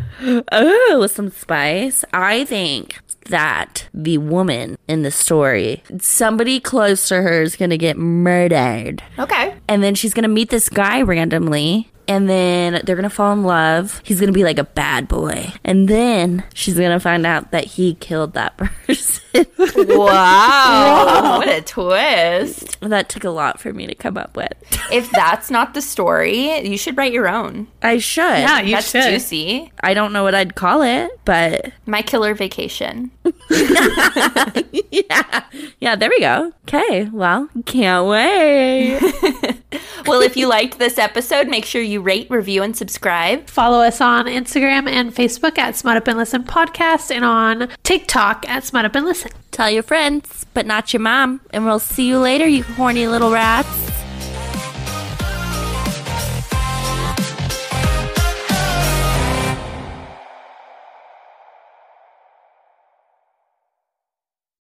[0.53, 2.05] Oh, with some spice.
[2.13, 2.99] I think
[3.31, 9.03] that the woman in the story, somebody close to her is going to get murdered.
[9.19, 9.55] Okay.
[9.67, 11.91] And then she's going to meet this guy randomly.
[12.11, 14.01] And then they're going to fall in love.
[14.05, 15.53] He's going to be like a bad boy.
[15.65, 18.57] And then she's going to find out that he killed that
[18.87, 19.47] person.
[19.77, 21.37] Wow.
[21.39, 22.81] what a twist.
[22.81, 24.53] that took a lot for me to come up with.
[24.91, 27.69] If that's not the story, you should write your own.
[27.81, 28.23] I should.
[28.23, 29.05] Yeah, you that's should.
[29.05, 29.73] juicy.
[29.81, 33.13] I don't know what I'd call it, but My Killer Vacation.
[33.51, 35.45] yeah.
[35.79, 36.53] Yeah, there we go.
[36.65, 37.05] Okay.
[37.13, 38.99] Well, can't wait.
[40.07, 43.47] well, if you liked this episode, make sure you rate, review, and subscribe.
[43.47, 48.49] Follow us on Instagram and Facebook at Smut Up and Listen Podcast and on TikTok
[48.49, 49.31] at Smut Up and Listen.
[49.51, 51.41] Tell your friends, but not your mom.
[51.51, 54.00] And we'll see you later, you horny little rats.